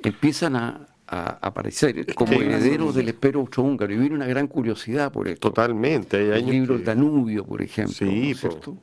empiezan 0.03 0.55
a, 0.55 0.87
aparecer 1.05 2.11
como 2.15 2.33
herederos 2.33 2.95
del 2.95 3.09
imperio 3.09 3.41
austrohúngaro 3.41 3.93
y 3.93 3.97
viene 3.97 4.15
una 4.15 4.25
gran 4.25 4.47
curiosidad 4.47 5.11
por 5.11 5.27
esto. 5.27 5.49
Totalmente. 5.49 6.33
Hay 6.33 6.41
el 6.41 6.49
libro 6.49 6.79
Danubio, 6.79 7.45
por 7.45 7.61
ejemplo. 7.61 7.93
Sí, 7.93 8.33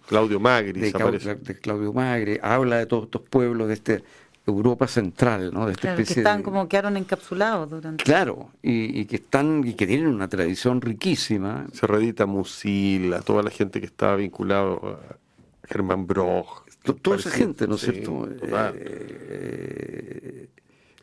Claudio 0.06 0.38
Magri. 0.38 0.78
De, 0.78 0.92
de, 0.92 1.58
Claudio 1.58 1.92
Magri. 1.92 2.38
Habla 2.40 2.76
de 2.76 2.86
todos 2.86 3.04
estos 3.06 3.22
pueblos 3.22 3.66
de 3.66 3.74
este 3.74 4.04
Europa 4.46 4.86
central, 4.86 5.50
¿no? 5.52 5.66
De 5.66 5.72
esta 5.72 5.90
especie 5.90 6.14
que 6.14 6.20
están 6.20 6.42
como 6.42 6.68
quedaron 6.68 6.96
encapsulados 6.96 7.70
durante. 7.70 8.04
Claro, 8.04 8.50
y, 8.62 9.04
que 9.06 9.16
están 9.16 9.62
y 9.66 9.74
que 9.74 9.86
tienen 9.86 10.08
una 10.08 10.28
tradición 10.28 10.80
riquísima. 10.80 11.66
Se 11.72 11.86
redita 11.86 12.26
Musil, 12.26 13.12
a 13.14 13.20
toda 13.22 13.42
la 13.42 13.50
gente 13.50 13.80
que 13.80 13.86
estaba 13.86 14.16
vinculado 14.16 15.00
a 15.00 15.19
Germán 15.70 16.06
Broch, 16.06 16.64
toda 17.02 17.16
esa 17.16 17.30
gente, 17.30 17.66
¿no 17.66 17.76
es 17.76 17.82
cierto? 17.82 18.28
Eh, 18.74 20.48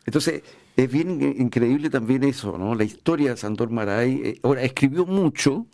entonces, 0.04 0.42
es 0.76 0.90
bien 0.90 1.20
increíble 1.38 1.90
también 1.90 2.24
eso, 2.24 2.58
¿no? 2.58 2.74
La 2.74 2.84
historia 2.84 3.30
de 3.30 3.36
Sandor 3.36 3.70
Maray. 3.70 4.20
Eh, 4.24 4.40
ahora, 4.42 4.62
escribió 4.62 5.06
mucho, 5.06 5.66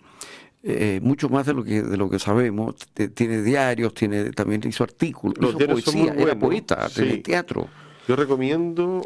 eh, 0.62 1.00
mucho 1.02 1.28
más 1.28 1.46
de 1.46 1.54
lo 1.54 1.64
que 1.64 1.82
de 1.82 1.96
lo 1.96 2.08
que 2.08 2.18
sabemos. 2.18 2.76
tiene 3.14 3.42
diarios, 3.42 3.94
tiene 3.94 4.30
también 4.30 4.62
hizo 4.66 4.84
artículos, 4.84 5.54
hizo 5.56 5.66
poesía, 5.66 6.14
era 6.14 6.38
poeta, 6.38 6.88
sí. 6.88 7.18
teatro. 7.18 7.68
Yo 8.06 8.16
recomiendo 8.16 9.02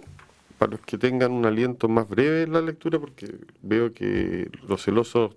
para 0.59 0.72
los 0.72 0.81
que 0.81 0.98
tengan 0.98 1.33
un 1.33 1.46
aliento 1.46 1.88
más 1.88 2.09
breve 2.09 2.42
en 2.42 2.53
la 2.53 2.61
lectura, 2.61 2.98
porque 2.98 3.33
veo 3.62 3.92
que 3.92 4.51
los 4.66 4.85
celosos 4.85 5.37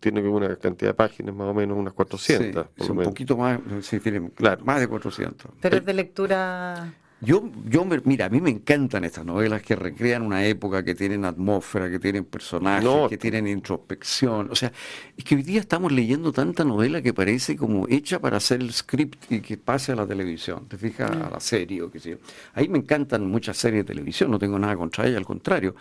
tiene 0.00 0.20
una 0.20 0.56
cantidad 0.56 0.90
de 0.90 0.94
páginas, 0.94 1.34
más 1.34 1.48
o 1.48 1.54
menos 1.54 1.76
unas 1.76 1.92
400. 1.92 2.66
un 2.88 3.02
poquito 3.02 3.36
más, 3.36 3.60
sí, 3.82 4.00
tiene 4.00 4.30
claro. 4.30 4.64
más 4.64 4.80
de 4.80 4.88
400. 4.88 5.52
Pero 5.60 5.76
es 5.76 5.84
de 5.84 5.94
lectura... 5.94 6.94
Yo, 7.22 7.50
yo, 7.64 7.86
mira, 8.04 8.26
a 8.26 8.28
mí 8.28 8.42
me 8.42 8.50
encantan 8.50 9.02
estas 9.04 9.24
novelas 9.24 9.62
que 9.62 9.74
recrean 9.74 10.20
una 10.20 10.44
época, 10.44 10.84
que 10.84 10.94
tienen 10.94 11.24
atmósfera, 11.24 11.90
que 11.90 11.98
tienen 11.98 12.26
personajes, 12.26 13.08
que 13.08 13.16
tienen 13.16 13.46
introspección. 13.48 14.50
O 14.50 14.54
sea, 14.54 14.70
es 15.16 15.24
que 15.24 15.34
hoy 15.34 15.42
día 15.42 15.60
estamos 15.60 15.92
leyendo 15.92 16.30
tanta 16.30 16.62
novela 16.62 17.00
que 17.00 17.14
parece 17.14 17.56
como 17.56 17.88
hecha 17.88 18.20
para 18.20 18.36
hacer 18.36 18.60
el 18.60 18.70
script 18.70 19.32
y 19.32 19.40
que 19.40 19.56
pase 19.56 19.92
a 19.92 19.96
la 19.96 20.06
televisión. 20.06 20.68
Te 20.68 20.76
fijas, 20.76 21.10
a 21.10 21.30
la 21.30 21.40
serie 21.40 21.80
o 21.80 21.90
qué 21.90 22.00
sé 22.00 22.10
yo. 22.10 22.16
Ahí 22.52 22.68
me 22.68 22.76
encantan 22.76 23.26
muchas 23.26 23.56
series 23.56 23.86
de 23.86 23.94
televisión, 23.94 24.30
no 24.30 24.38
tengo 24.38 24.58
nada 24.58 24.76
contra 24.76 25.06
ella, 25.06 25.16
al 25.16 25.26
contrario. 25.26 25.74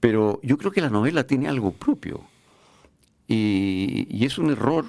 Pero 0.00 0.40
yo 0.42 0.58
creo 0.58 0.72
que 0.72 0.80
la 0.80 0.90
novela 0.90 1.24
tiene 1.24 1.46
algo 1.48 1.70
propio. 1.70 2.24
Y, 3.26 4.24
es 4.24 4.38
un 4.38 4.50
error 4.50 4.84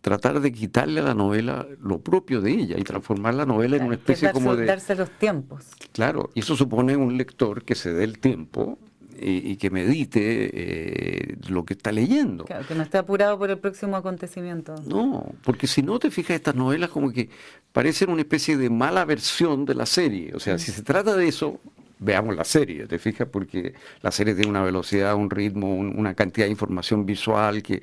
tratar 0.00 0.40
de 0.40 0.52
quitarle 0.52 1.00
a 1.00 1.02
la 1.02 1.14
novela 1.14 1.66
lo 1.80 2.00
propio 2.00 2.40
de 2.40 2.52
ella 2.52 2.76
y 2.78 2.82
transformar 2.82 3.34
la 3.34 3.44
novela 3.44 3.76
en 3.76 3.84
una 3.84 3.96
especie 3.96 4.30
como 4.32 4.56
de... 4.56 4.64
darse 4.64 4.94
los 4.94 5.10
tiempos. 5.10 5.66
Claro, 5.92 6.30
y 6.34 6.40
eso 6.40 6.56
supone 6.56 6.96
un 6.96 7.18
lector 7.18 7.64
que 7.64 7.74
se 7.74 7.92
dé 7.92 8.04
el 8.04 8.18
tiempo 8.18 8.78
y, 9.20 9.56
que 9.56 9.70
medite 9.70 10.50
eh, 10.52 11.36
lo 11.48 11.64
que 11.64 11.74
está 11.74 11.92
leyendo. 11.92 12.44
Claro, 12.44 12.66
que 12.66 12.74
no 12.74 12.82
esté 12.82 12.98
apurado 12.98 13.38
por 13.38 13.50
el 13.50 13.58
próximo 13.58 13.96
acontecimiento. 13.96 14.76
No, 14.86 15.34
porque 15.42 15.66
si 15.66 15.82
no 15.82 15.98
te 15.98 16.10
fijas, 16.10 16.36
estas 16.36 16.54
novelas 16.54 16.90
como 16.90 17.12
que 17.12 17.28
parecen 17.72 18.10
una 18.10 18.20
especie 18.20 18.56
de 18.56 18.70
mala 18.70 19.04
versión 19.04 19.64
de 19.64 19.74
la 19.74 19.86
serie. 19.86 20.32
O 20.34 20.40
sea, 20.40 20.58
si 20.58 20.70
se 20.70 20.82
trata 20.82 21.16
de 21.16 21.28
eso, 21.28 21.60
veamos 21.98 22.36
la 22.36 22.44
serie, 22.44 22.86
¿te 22.86 22.98
fijas? 22.98 23.28
Porque 23.30 23.74
la 24.02 24.10
serie 24.10 24.34
tiene 24.34 24.50
una 24.50 24.62
velocidad, 24.62 25.14
un 25.14 25.30
ritmo, 25.30 25.74
una 25.74 26.14
cantidad 26.14 26.46
de 26.46 26.52
información 26.52 27.06
visual 27.06 27.62
que... 27.62 27.82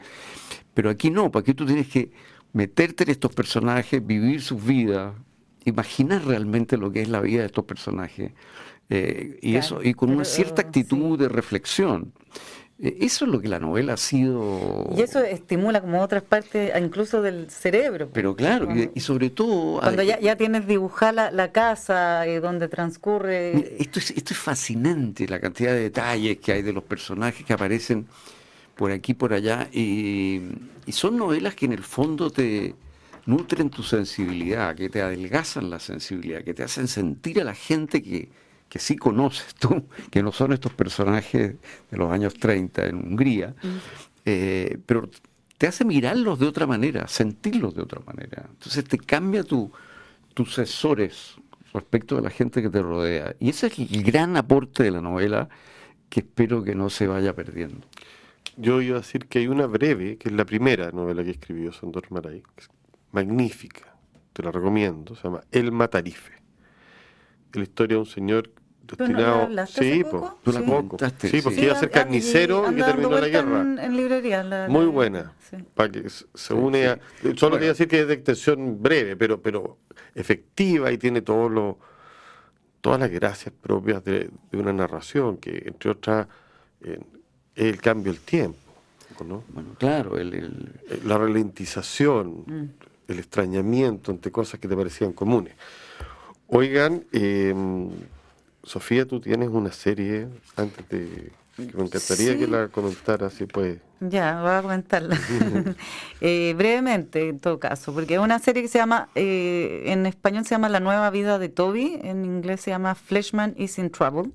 Pero 0.73 0.89
aquí 0.89 1.09
no, 1.09 1.31
porque 1.31 1.53
tú 1.53 1.65
tienes 1.65 1.87
que 1.87 2.11
meterte 2.53 3.03
en 3.03 3.11
estos 3.11 3.33
personajes, 3.33 4.05
vivir 4.05 4.41
sus 4.41 4.63
vidas, 4.63 5.13
imaginar 5.65 6.25
realmente 6.25 6.77
lo 6.77 6.91
que 6.91 7.01
es 7.01 7.09
la 7.09 7.21
vida 7.21 7.41
de 7.41 7.47
estos 7.47 7.65
personajes. 7.65 8.31
Eh, 8.89 9.39
y 9.41 9.55
eso, 9.55 9.81
y 9.81 9.93
con 9.93 10.11
una 10.11 10.25
cierta 10.25 10.61
actitud 10.61 11.17
de 11.17 11.27
reflexión. 11.27 12.13
E, 12.79 12.97
eso 13.01 13.25
es 13.25 13.31
lo 13.31 13.39
que 13.41 13.47
la 13.47 13.59
novela 13.59 13.93
ha 13.93 13.97
sido. 13.97 14.89
Y 14.95 15.01
eso 15.01 15.19
estimula 15.23 15.81
como 15.81 16.01
otras 16.01 16.23
partes, 16.23 16.71
incluso 16.79 17.21
del 17.21 17.49
cerebro. 17.49 18.09
Pero 18.13 18.35
claro, 18.35 18.67
y, 18.93 18.99
sobre 18.99 19.29
todo. 19.29 19.79
Cuando 19.79 20.03
ya, 20.03 20.19
ya 20.19 20.35
tienes 20.35 20.67
dibujada 20.67 21.31
la, 21.31 21.51
casa 21.51 22.25
eh, 22.27 22.39
donde 22.39 22.67
transcurre. 22.67 23.81
esto, 23.81 23.99
es, 23.99 24.11
esto 24.11 24.33
es 24.33 24.39
fascinante, 24.39 25.27
la 25.27 25.39
cantidad 25.39 25.71
de 25.71 25.81
detalles 25.81 26.37
que 26.39 26.51
hay 26.51 26.61
de 26.61 26.73
los 26.73 26.83
personajes 26.83 27.45
que 27.45 27.53
aparecen 27.53 28.07
por 28.75 28.91
aquí 28.91 29.13
por 29.13 29.33
allá. 29.33 29.69
Y, 29.71 30.41
y 30.85 30.91
son 30.91 31.17
novelas 31.17 31.55
que 31.55 31.65
en 31.65 31.73
el 31.73 31.83
fondo 31.83 32.29
te 32.29 32.75
nutren 33.25 33.69
tu 33.69 33.83
sensibilidad, 33.83 34.75
que 34.75 34.89
te 34.89 35.01
adelgazan 35.01 35.69
la 35.69 35.79
sensibilidad, 35.79 36.43
que 36.43 36.53
te 36.53 36.63
hacen 36.63 36.87
sentir 36.87 37.41
a 37.41 37.43
la 37.43 37.55
gente 37.55 38.03
que 38.03 38.29
que 38.69 38.79
sí 38.79 38.95
conoces 38.95 39.55
tú, 39.55 39.87
que 40.11 40.23
no 40.23 40.31
son 40.31 40.53
estos 40.53 40.73
personajes 40.73 41.55
de 41.91 41.97
los 41.97 42.11
años 42.11 42.33
30 42.35 42.87
en 42.87 42.95
Hungría, 42.95 43.55
eh, 44.25 44.77
pero 44.85 45.09
te 45.57 45.67
hace 45.67 45.85
mirarlos 45.85 46.39
de 46.39 46.47
otra 46.47 46.67
manera, 46.67 47.07
sentirlos 47.07 47.75
de 47.75 47.81
otra 47.81 48.01
manera. 48.05 48.45
Entonces 48.49 48.83
te 48.83 48.97
cambia 48.97 49.43
tu, 49.43 49.71
tus 50.33 50.53
sensores 50.53 51.35
respecto 51.73 52.15
de 52.15 52.21
la 52.21 52.29
gente 52.29 52.61
que 52.61 52.69
te 52.69 52.81
rodea. 52.81 53.35
Y 53.39 53.49
ese 53.49 53.67
es 53.67 53.79
el 53.79 54.03
gran 54.03 54.37
aporte 54.37 54.83
de 54.83 54.91
la 54.91 55.01
novela 55.01 55.49
que 56.09 56.21
espero 56.21 56.63
que 56.63 56.75
no 56.75 56.89
se 56.89 57.07
vaya 57.07 57.35
perdiendo. 57.35 57.87
Yo 58.57 58.81
iba 58.81 58.97
a 58.97 59.01
decir 59.01 59.25
que 59.27 59.39
hay 59.39 59.47
una 59.47 59.65
breve, 59.65 60.17
que 60.17 60.29
es 60.29 60.35
la 60.35 60.45
primera 60.45 60.91
novela 60.91 61.23
que 61.23 61.31
escribió 61.31 61.73
Sandor 61.73 62.09
Maray, 62.11 62.41
magnífica, 63.11 63.95
te 64.31 64.43
la 64.43 64.51
recomiendo, 64.51 65.15
se 65.15 65.23
llama 65.23 65.41
El 65.51 65.71
Matarife. 65.71 66.44
La 67.55 67.63
historia 67.63 67.95
de 67.95 67.99
un 67.99 68.05
señor 68.05 68.51
destinado. 68.81 69.49
No 69.49 69.65
sí, 69.65 70.03
poco? 70.03 70.39
tú 70.43 70.51
la 70.51 71.09
sí. 71.17 71.29
sí, 71.29 71.41
porque 71.41 71.65
iba 71.65 71.73
a 71.73 71.79
ser 71.79 71.89
carnicero 71.89 72.71
y, 72.71 72.75
que 72.75 72.83
terminó 72.83 73.19
la 73.19 73.27
guerra. 73.27 73.61
En, 73.61 73.97
librería. 73.97 74.67
Muy 74.69 74.85
buena. 74.85 75.33
Para 75.73 75.91
que 75.91 76.09
se 76.09 76.53
une 76.53 76.87
a. 76.87 76.99
Solo 77.35 77.55
quería 77.55 77.69
decir 77.69 77.87
que 77.87 78.01
es 78.01 78.07
de 78.07 78.13
extensión 78.13 78.81
breve, 78.81 79.15
pero, 79.15 79.41
pero 79.41 79.77
efectiva 80.13 80.91
y 80.91 80.97
tiene 80.97 81.21
todos 81.21 81.51
los 81.51 81.75
todas 82.81 82.99
las 82.99 83.09
gracias 83.09 83.51
propias 83.59 84.03
de, 84.03 84.29
una 84.53 84.71
narración, 84.71 85.37
que 85.37 85.63
entre 85.65 85.89
otras 85.89 86.27
es 86.81 86.99
el 87.55 87.81
cambio 87.81 88.11
del 88.11 88.21
tiempo. 88.21 88.59
¿no? 89.25 89.43
Bueno, 89.47 89.75
claro, 89.79 90.17
el, 90.17 90.71
eh, 90.87 90.99
la 91.03 91.17
ralentización, 91.17 92.43
mm. 92.45 93.11
el 93.11 93.17
extrañamiento 93.17 94.11
ante 94.11 94.31
cosas 94.31 94.59
que 94.59 94.67
te 94.67 94.75
parecían 94.75 95.13
comunes. 95.13 95.55
Oigan, 96.47 97.05
eh, 97.11 97.53
Sofía, 98.63 99.05
tú 99.05 99.19
tienes 99.19 99.49
una 99.49 99.71
serie, 99.71 100.27
antes 100.55 100.87
de 100.89 101.31
que 101.55 101.77
me 101.77 101.83
encantaría 101.83 102.37
que 102.37 102.47
la 102.47 102.67
comentaras, 102.67 103.33
si 103.33 103.45
puede. 103.45 103.79
Ya, 104.01 104.41
voy 104.41 104.51
a 104.51 104.61
comentarla. 104.61 105.17
Eh, 106.21 106.55
brevemente, 106.57 107.29
en 107.29 107.39
todo 107.39 107.59
caso, 107.59 107.93
porque 107.93 108.15
es 108.15 108.19
una 108.19 108.39
serie 108.39 108.63
que 108.63 108.67
se 108.67 108.79
llama, 108.79 109.09
eh, 109.15 109.83
en 109.87 110.05
español 110.05 110.45
se 110.45 110.51
llama 110.51 110.69
La 110.69 110.79
nueva 110.79 111.09
vida 111.09 111.37
de 111.37 111.49
Toby, 111.49 111.99
en 112.01 112.25
inglés 112.25 112.61
se 112.61 112.71
llama 112.71 112.95
Fleshman 112.95 113.53
is 113.57 113.77
in 113.77 113.89
Trouble 113.91 114.31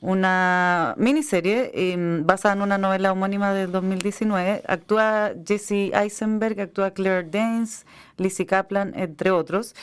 una 0.00 0.94
miniserie 0.96 1.70
em, 1.74 2.24
basada 2.24 2.54
en 2.54 2.62
una 2.62 2.78
novela 2.78 3.12
homónima 3.12 3.52
del 3.52 3.72
2019. 3.72 4.62
Actúa 4.66 5.32
Jesse 5.44 5.92
Eisenberg, 5.92 6.60
actúa 6.60 6.92
Claire 6.92 7.28
Danes, 7.28 7.84
Lizzie 8.16 8.46
Kaplan, 8.46 8.92
entre 8.94 9.30
otros. 9.30 9.74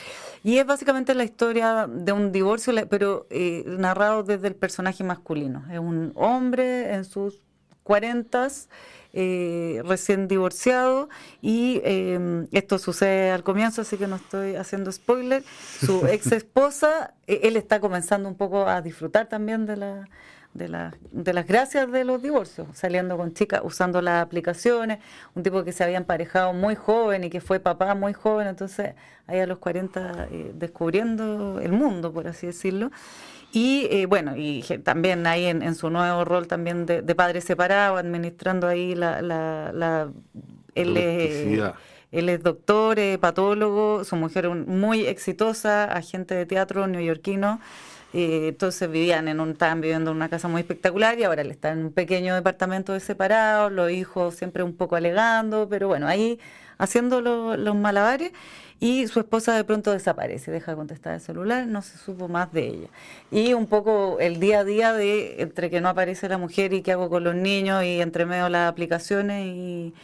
Y 0.42 0.58
es 0.58 0.66
básicamente 0.66 1.14
la 1.14 1.24
historia 1.24 1.86
de 1.88 2.12
un 2.12 2.32
divorcio, 2.32 2.72
pero 2.88 3.26
eh, 3.30 3.64
narrado 3.66 4.22
desde 4.22 4.48
el 4.48 4.54
personaje 4.54 5.04
masculino. 5.04 5.64
Es 5.70 5.78
un 5.78 6.12
hombre 6.14 6.94
en 6.94 7.04
sus 7.04 7.40
cuarentas 7.86 8.68
eh, 9.12 9.80
recién 9.84 10.26
divorciado 10.26 11.08
y 11.40 11.80
em, 11.84 12.48
esto 12.50 12.78
sucede 12.78 13.30
al 13.30 13.44
comienzo, 13.44 13.82
así 13.82 13.96
que 13.96 14.08
no 14.08 14.16
estoy 14.16 14.56
haciendo 14.56 14.90
spoiler. 14.90 15.44
Su 15.80 16.06
ex 16.08 16.32
esposa, 16.32 17.14
e, 17.28 17.40
él 17.44 17.56
está 17.56 17.78
comenzando 17.78 18.28
un 18.28 18.34
poco 18.34 18.66
a 18.66 18.82
disfrutar 18.82 19.28
también 19.28 19.64
de 19.64 19.76
la, 19.76 20.08
de, 20.52 20.68
la, 20.68 20.94
de 21.12 21.32
las 21.32 21.46
gracias 21.46 21.90
de 21.92 22.04
los 22.04 22.20
divorcios, 22.20 22.66
saliendo 22.74 23.16
con 23.16 23.32
chicas, 23.32 23.60
usando 23.62 24.02
las 24.02 24.20
aplicaciones, 24.20 24.98
un 25.36 25.44
tipo 25.44 25.62
que 25.62 25.72
se 25.72 25.84
había 25.84 25.98
emparejado 25.98 26.52
muy 26.52 26.74
joven 26.74 27.22
y 27.22 27.30
que 27.30 27.40
fue 27.40 27.60
papá 27.60 27.94
muy 27.94 28.12
joven, 28.12 28.48
entonces 28.48 28.94
ahí 29.28 29.38
a 29.38 29.46
los 29.46 29.58
40 29.58 30.28
eh, 30.30 30.52
descubriendo 30.54 31.60
el 31.60 31.72
mundo, 31.72 32.12
por 32.12 32.26
así 32.26 32.48
decirlo. 32.48 32.90
Y 33.56 33.88
eh, 33.90 34.04
bueno, 34.04 34.36
y 34.36 34.60
también 34.84 35.26
ahí 35.26 35.46
en, 35.46 35.74
su 35.74 35.88
nuevo 35.88 36.26
rol 36.26 36.46
también 36.46 36.84
de, 36.84 37.14
padre 37.14 37.40
separado, 37.40 37.96
administrando 37.96 38.68
ahí 38.68 38.94
la... 38.94 39.22
la, 39.22 39.72
la 39.72 40.10
él, 40.74 40.94
es, 40.98 41.72
él 42.12 42.28
es 42.28 42.42
doctor, 42.42 42.98
patólogo, 43.18 44.04
su 44.04 44.14
mujer 44.16 44.50
muy 44.50 45.06
exitosa, 45.06 45.84
agente 45.84 46.34
de 46.34 46.44
teatro 46.44 46.86
neoyorquino. 46.86 47.58
Eh, 48.12 48.48
entonces 48.48 48.90
vivían 48.90 49.26
en 49.26 49.40
un, 49.40 49.52
estaban 49.52 49.80
viviendo 49.80 50.10
en 50.10 50.18
una 50.18 50.28
casa 50.28 50.48
muy 50.48 50.60
espectacular 50.60 51.18
y 51.18 51.24
ahora 51.24 51.40
él 51.40 51.50
está 51.50 51.72
en 51.72 51.86
un 51.86 51.92
pequeño 51.92 52.34
departamento 52.34 52.92
de 52.92 53.00
separado, 53.00 53.70
los 53.70 53.90
hijos 53.90 54.34
siempre 54.34 54.64
un 54.64 54.76
poco 54.76 54.96
alegando, 54.96 55.66
pero 55.66 55.88
bueno, 55.88 56.06
ahí 56.08 56.38
haciendo 56.76 57.22
los 57.22 57.74
malabares 57.74 58.32
y 58.78 59.06
su 59.06 59.20
esposa 59.20 59.54
de 59.56 59.64
pronto 59.64 59.92
desaparece, 59.92 60.50
deja 60.50 60.72
de 60.72 60.76
contestar 60.76 61.14
el 61.14 61.20
celular, 61.20 61.66
no 61.66 61.82
se 61.82 61.96
supo 61.96 62.28
más 62.28 62.52
de 62.52 62.66
ella. 62.66 62.88
Y 63.30 63.54
un 63.54 63.66
poco 63.66 64.18
el 64.20 64.38
día 64.38 64.60
a 64.60 64.64
día 64.64 64.92
de 64.92 65.42
entre 65.42 65.70
que 65.70 65.80
no 65.80 65.88
aparece 65.88 66.28
la 66.28 66.38
mujer 66.38 66.72
y 66.72 66.82
qué 66.82 66.92
hago 66.92 67.08
con 67.08 67.24
los 67.24 67.34
niños 67.34 67.84
y 67.84 68.00
entre 68.00 68.26
medio 68.26 68.48
las 68.48 68.68
aplicaciones 68.70 69.46
y 69.46 69.94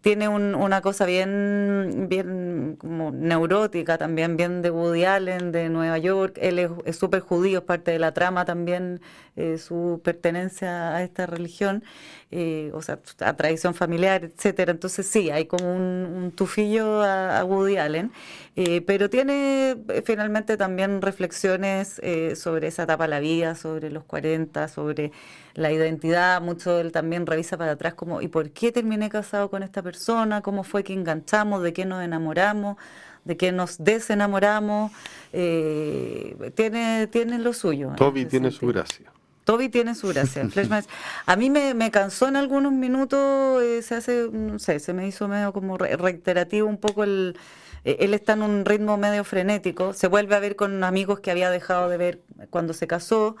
tiene 0.00 0.28
una 0.28 0.80
cosa 0.80 1.04
bien, 1.04 2.06
bien 2.08 2.76
como 2.78 3.10
neurótica 3.10 3.98
también, 3.98 4.36
bien 4.36 4.62
de 4.62 4.70
Woody 4.70 5.04
Allen, 5.04 5.52
de 5.52 5.68
Nueva 5.68 5.98
York. 5.98 6.38
Él 6.40 6.58
es 6.86 6.96
súper 6.96 7.20
judío, 7.20 7.58
es 7.58 7.64
parte 7.64 7.90
de 7.90 7.98
la 7.98 8.12
trama 8.14 8.46
también, 8.46 9.02
eh, 9.36 9.58
su 9.58 10.00
pertenencia 10.02 10.96
a 10.96 11.02
esta 11.02 11.26
religión, 11.26 11.84
eh, 12.30 12.70
o 12.72 12.80
sea, 12.80 12.98
a 13.20 13.36
tradición 13.36 13.74
familiar, 13.74 14.24
etcétera. 14.24 14.72
Entonces 14.72 15.06
sí, 15.06 15.30
hay 15.30 15.44
como 15.44 15.74
un, 15.74 16.32
tufillo 16.34 17.02
a, 17.02 17.44
Woody 17.44 17.76
Allen, 17.76 18.10
eh, 18.56 18.80
pero 18.82 19.10
tiene 19.10 19.76
finalmente 20.04 20.56
también 20.56 21.02
reflexiones 21.02 22.00
sobre 22.34 22.68
esa 22.68 22.84
etapa 22.84 23.04
de 23.04 23.10
la 23.10 23.20
vida, 23.20 23.54
sobre 23.54 23.90
los 23.90 24.04
40, 24.04 24.68
sobre 24.68 25.12
la 25.54 25.72
identidad, 25.72 26.40
mucho 26.40 26.80
él 26.80 26.92
también 26.92 27.26
revisa 27.26 27.56
para 27.56 27.72
atrás 27.72 27.94
como, 27.94 28.20
¿y 28.20 28.28
por 28.28 28.50
qué 28.50 28.72
terminé 28.72 29.08
casado 29.08 29.50
con 29.50 29.62
esta 29.62 29.82
persona? 29.82 30.42
¿Cómo 30.42 30.64
fue 30.64 30.84
que 30.84 30.92
enganchamos? 30.92 31.62
¿De 31.62 31.72
qué 31.72 31.84
nos 31.84 32.02
enamoramos? 32.02 32.76
¿De 33.24 33.36
qué 33.36 33.52
nos 33.52 33.82
desenamoramos? 33.82 34.92
Eh, 35.32 36.52
tiene, 36.54 37.06
tiene 37.08 37.38
lo 37.38 37.52
suyo. 37.52 37.92
Toby 37.96 38.24
tiene 38.26 38.50
su 38.50 38.66
gracia. 38.66 39.12
Toby 39.44 39.68
tiene 39.68 39.94
su 39.94 40.08
gracia. 40.08 40.48
a 41.26 41.36
mí 41.36 41.50
me, 41.50 41.74
me, 41.74 41.90
cansó 41.90 42.28
en 42.28 42.36
algunos 42.36 42.72
minutos, 42.72 43.62
eh, 43.62 43.82
se 43.82 43.96
hace, 43.96 44.28
no 44.32 44.58
sé, 44.58 44.78
se 44.78 44.92
me 44.92 45.06
hizo 45.06 45.28
medio 45.28 45.52
como 45.52 45.76
reiterativo 45.78 46.68
un 46.68 46.78
poco 46.78 47.04
el... 47.04 47.36
Eh, 47.84 47.98
él 48.00 48.14
está 48.14 48.34
en 48.34 48.42
un 48.42 48.64
ritmo 48.64 48.96
medio 48.96 49.24
frenético, 49.24 49.92
se 49.92 50.06
vuelve 50.06 50.34
a 50.34 50.40
ver 50.40 50.56
con 50.56 50.82
amigos 50.84 51.20
que 51.20 51.30
había 51.30 51.50
dejado 51.50 51.88
de 51.88 51.96
ver 51.96 52.20
cuando 52.50 52.72
se 52.72 52.86
casó. 52.86 53.36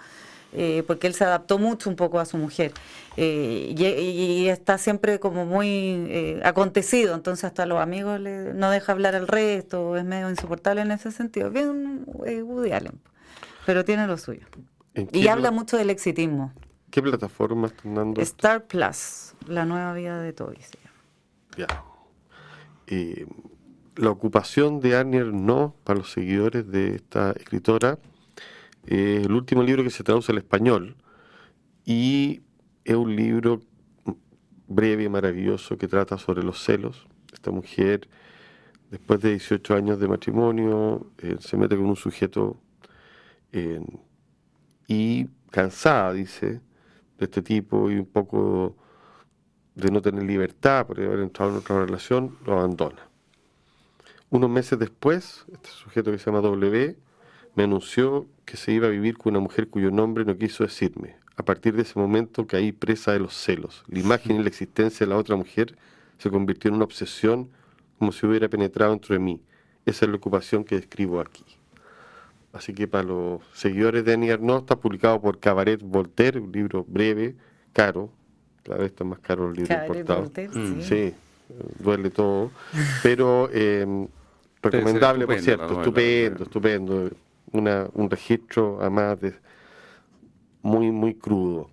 Eh, 0.52 0.82
porque 0.84 1.06
él 1.06 1.14
se 1.14 1.22
adaptó 1.22 1.58
mucho 1.60 1.88
un 1.88 1.94
poco 1.94 2.18
a 2.18 2.24
su 2.24 2.36
mujer 2.36 2.72
eh, 3.16 3.72
y, 3.76 4.48
está 4.48 4.78
siempre 4.78 5.20
como 5.20 5.46
muy 5.46 5.68
eh, 6.08 6.40
acontecido, 6.44 7.14
entonces 7.14 7.44
hasta 7.44 7.66
los 7.66 7.78
amigos 7.80 8.18
le, 8.18 8.52
no 8.52 8.68
deja 8.68 8.90
hablar 8.90 9.14
al 9.14 9.28
resto, 9.28 9.96
es 9.96 10.04
medio 10.04 10.28
insoportable 10.28 10.80
en 10.80 10.90
ese 10.90 11.12
sentido. 11.12 11.50
Bien 11.50 12.02
Woody 12.04 12.72
Allen, 12.72 13.00
pero 13.64 13.84
tiene 13.84 14.08
lo 14.08 14.18
suyo. 14.18 14.44
Y 15.12 15.28
habla 15.28 15.52
mucho 15.52 15.76
del 15.76 15.88
exitismo. 15.88 16.52
¿Qué 16.90 17.00
plataforma 17.00 17.68
están 17.68 17.94
dando? 17.94 18.20
Star 18.20 18.64
Plus, 18.64 19.34
la 19.46 19.64
nueva 19.64 19.92
vida 19.92 20.20
de 20.20 20.32
Toby. 20.32 20.58
Ya. 21.56 21.68
La 24.00 24.10
ocupación 24.10 24.80
de 24.80 24.96
Arnier 24.96 25.26
no 25.26 25.76
para 25.84 25.98
los 25.98 26.10
seguidores 26.10 26.66
de 26.70 26.94
esta 26.94 27.32
escritora 27.32 27.98
es 28.86 29.26
el 29.26 29.32
último 29.32 29.62
libro 29.62 29.84
que 29.84 29.90
se 29.90 30.02
traduce 30.02 30.32
al 30.32 30.38
español 30.38 30.96
y 31.84 32.40
es 32.82 32.96
un 32.96 33.14
libro 33.14 33.60
breve 34.66 35.04
y 35.04 35.08
maravilloso 35.10 35.76
que 35.76 35.86
trata 35.86 36.16
sobre 36.16 36.42
los 36.42 36.62
celos. 36.64 37.06
Esta 37.30 37.50
mujer, 37.50 38.08
después 38.90 39.20
de 39.20 39.30
18 39.32 39.74
años 39.74 40.00
de 40.00 40.08
matrimonio, 40.08 41.12
eh, 41.18 41.36
se 41.38 41.58
mete 41.58 41.76
con 41.76 41.84
un 41.86 41.96
sujeto 41.96 42.56
y 44.86 45.26
cansada, 45.50 46.12
dice, 46.14 46.60
de 47.18 47.24
este 47.24 47.42
tipo 47.42 47.90
y 47.90 47.98
un 47.98 48.06
poco 48.06 48.76
de 49.74 49.90
no 49.90 50.00
tener 50.00 50.22
libertad 50.22 50.86
por 50.86 50.98
haber 51.00 51.18
entrado 51.18 51.50
en 51.52 51.58
otra 51.58 51.84
relación, 51.84 52.38
lo 52.46 52.54
abandona. 52.54 53.09
Unos 54.30 54.48
meses 54.48 54.78
después, 54.78 55.44
este 55.52 55.70
sujeto 55.70 56.12
que 56.12 56.18
se 56.18 56.26
llama 56.26 56.40
W 56.40 56.96
me 57.56 57.64
anunció 57.64 58.26
que 58.44 58.56
se 58.56 58.72
iba 58.72 58.86
a 58.86 58.90
vivir 58.90 59.18
con 59.18 59.32
una 59.32 59.40
mujer 59.40 59.68
cuyo 59.68 59.90
nombre 59.90 60.24
no 60.24 60.36
quiso 60.38 60.62
decirme, 60.62 61.16
a 61.36 61.44
partir 61.44 61.74
de 61.74 61.82
ese 61.82 61.98
momento 61.98 62.46
caí 62.46 62.70
presa 62.70 63.12
de 63.12 63.18
los 63.18 63.34
celos. 63.34 63.82
La 63.88 63.98
imagen 63.98 64.36
y 64.36 64.42
la 64.42 64.48
existencia 64.48 65.04
de 65.04 65.10
la 65.10 65.18
otra 65.18 65.34
mujer 65.34 65.76
se 66.18 66.30
convirtió 66.30 66.68
en 66.68 66.76
una 66.76 66.84
obsesión 66.84 67.50
como 67.98 68.12
si 68.12 68.24
hubiera 68.24 68.48
penetrado 68.48 68.92
dentro 68.92 69.14
de 69.14 69.18
mí. 69.18 69.40
Esa 69.84 70.04
es 70.04 70.10
la 70.10 70.16
ocupación 70.16 70.62
que 70.62 70.76
describo 70.76 71.20
aquí. 71.20 71.44
Así 72.52 72.72
que 72.72 72.86
para 72.86 73.04
los 73.04 73.42
seguidores 73.52 74.04
de 74.04 74.12
Annie 74.12 74.30
Arnaud 74.30 74.60
está 74.60 74.76
publicado 74.76 75.20
por 75.20 75.40
Cabaret 75.40 75.80
Voltaire, 75.82 76.38
un 76.38 76.52
libro 76.52 76.84
breve, 76.86 77.34
caro, 77.72 78.10
cada 78.62 78.78
vez 78.78 78.88
está 78.88 79.04
más 79.04 79.18
caro 79.18 79.48
el 79.48 79.56
libro 79.56 79.74
importado. 79.74 80.30
Mm. 80.54 80.82
sí. 80.82 81.14
duele 81.78 82.10
todo, 82.10 82.50
pero 83.02 83.48
eh, 83.52 84.08
recomendable, 84.62 85.26
por 85.26 85.40
cierto, 85.40 85.80
estupendo, 85.80 86.44
estupendo. 86.44 87.10
Una, 87.52 87.88
un 87.94 88.08
registro, 88.08 88.78
además, 88.80 89.20
de, 89.20 89.34
muy, 90.62 90.92
muy 90.92 91.14
crudo. 91.14 91.68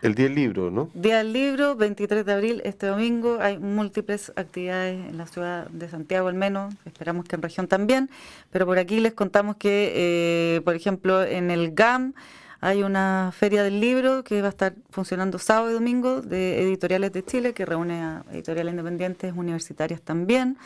El 0.00 0.14
día 0.14 0.26
del 0.26 0.34
libro, 0.36 0.70
¿no? 0.70 0.90
Día 0.94 1.18
del 1.18 1.32
libro, 1.32 1.74
23 1.74 2.24
de 2.24 2.32
abril, 2.32 2.62
este 2.64 2.86
domingo. 2.86 3.38
Hay 3.40 3.58
múltiples 3.58 4.32
actividades 4.36 5.08
en 5.08 5.18
la 5.18 5.26
ciudad 5.26 5.68
de 5.70 5.88
Santiago, 5.88 6.28
al 6.28 6.34
menos. 6.34 6.72
Esperamos 6.84 7.24
que 7.26 7.34
en 7.34 7.42
región 7.42 7.66
también. 7.66 8.08
Pero 8.50 8.64
por 8.64 8.78
aquí 8.78 9.00
les 9.00 9.12
contamos 9.12 9.56
que, 9.56 9.92
eh, 9.94 10.60
por 10.60 10.76
ejemplo, 10.76 11.24
en 11.24 11.50
el 11.50 11.74
GAM 11.74 12.14
hay 12.60 12.84
una 12.84 13.32
feria 13.36 13.64
del 13.64 13.80
libro 13.80 14.22
que 14.22 14.40
va 14.40 14.48
a 14.48 14.50
estar 14.50 14.74
funcionando 14.90 15.38
sábado 15.38 15.70
y 15.70 15.74
domingo 15.74 16.22
de 16.22 16.62
editoriales 16.62 17.12
de 17.12 17.24
Chile, 17.24 17.52
que 17.52 17.64
reúne 17.64 18.00
a 18.00 18.24
editoriales 18.32 18.72
independientes 18.72 19.32
universitarias 19.36 20.00
también. 20.00 20.58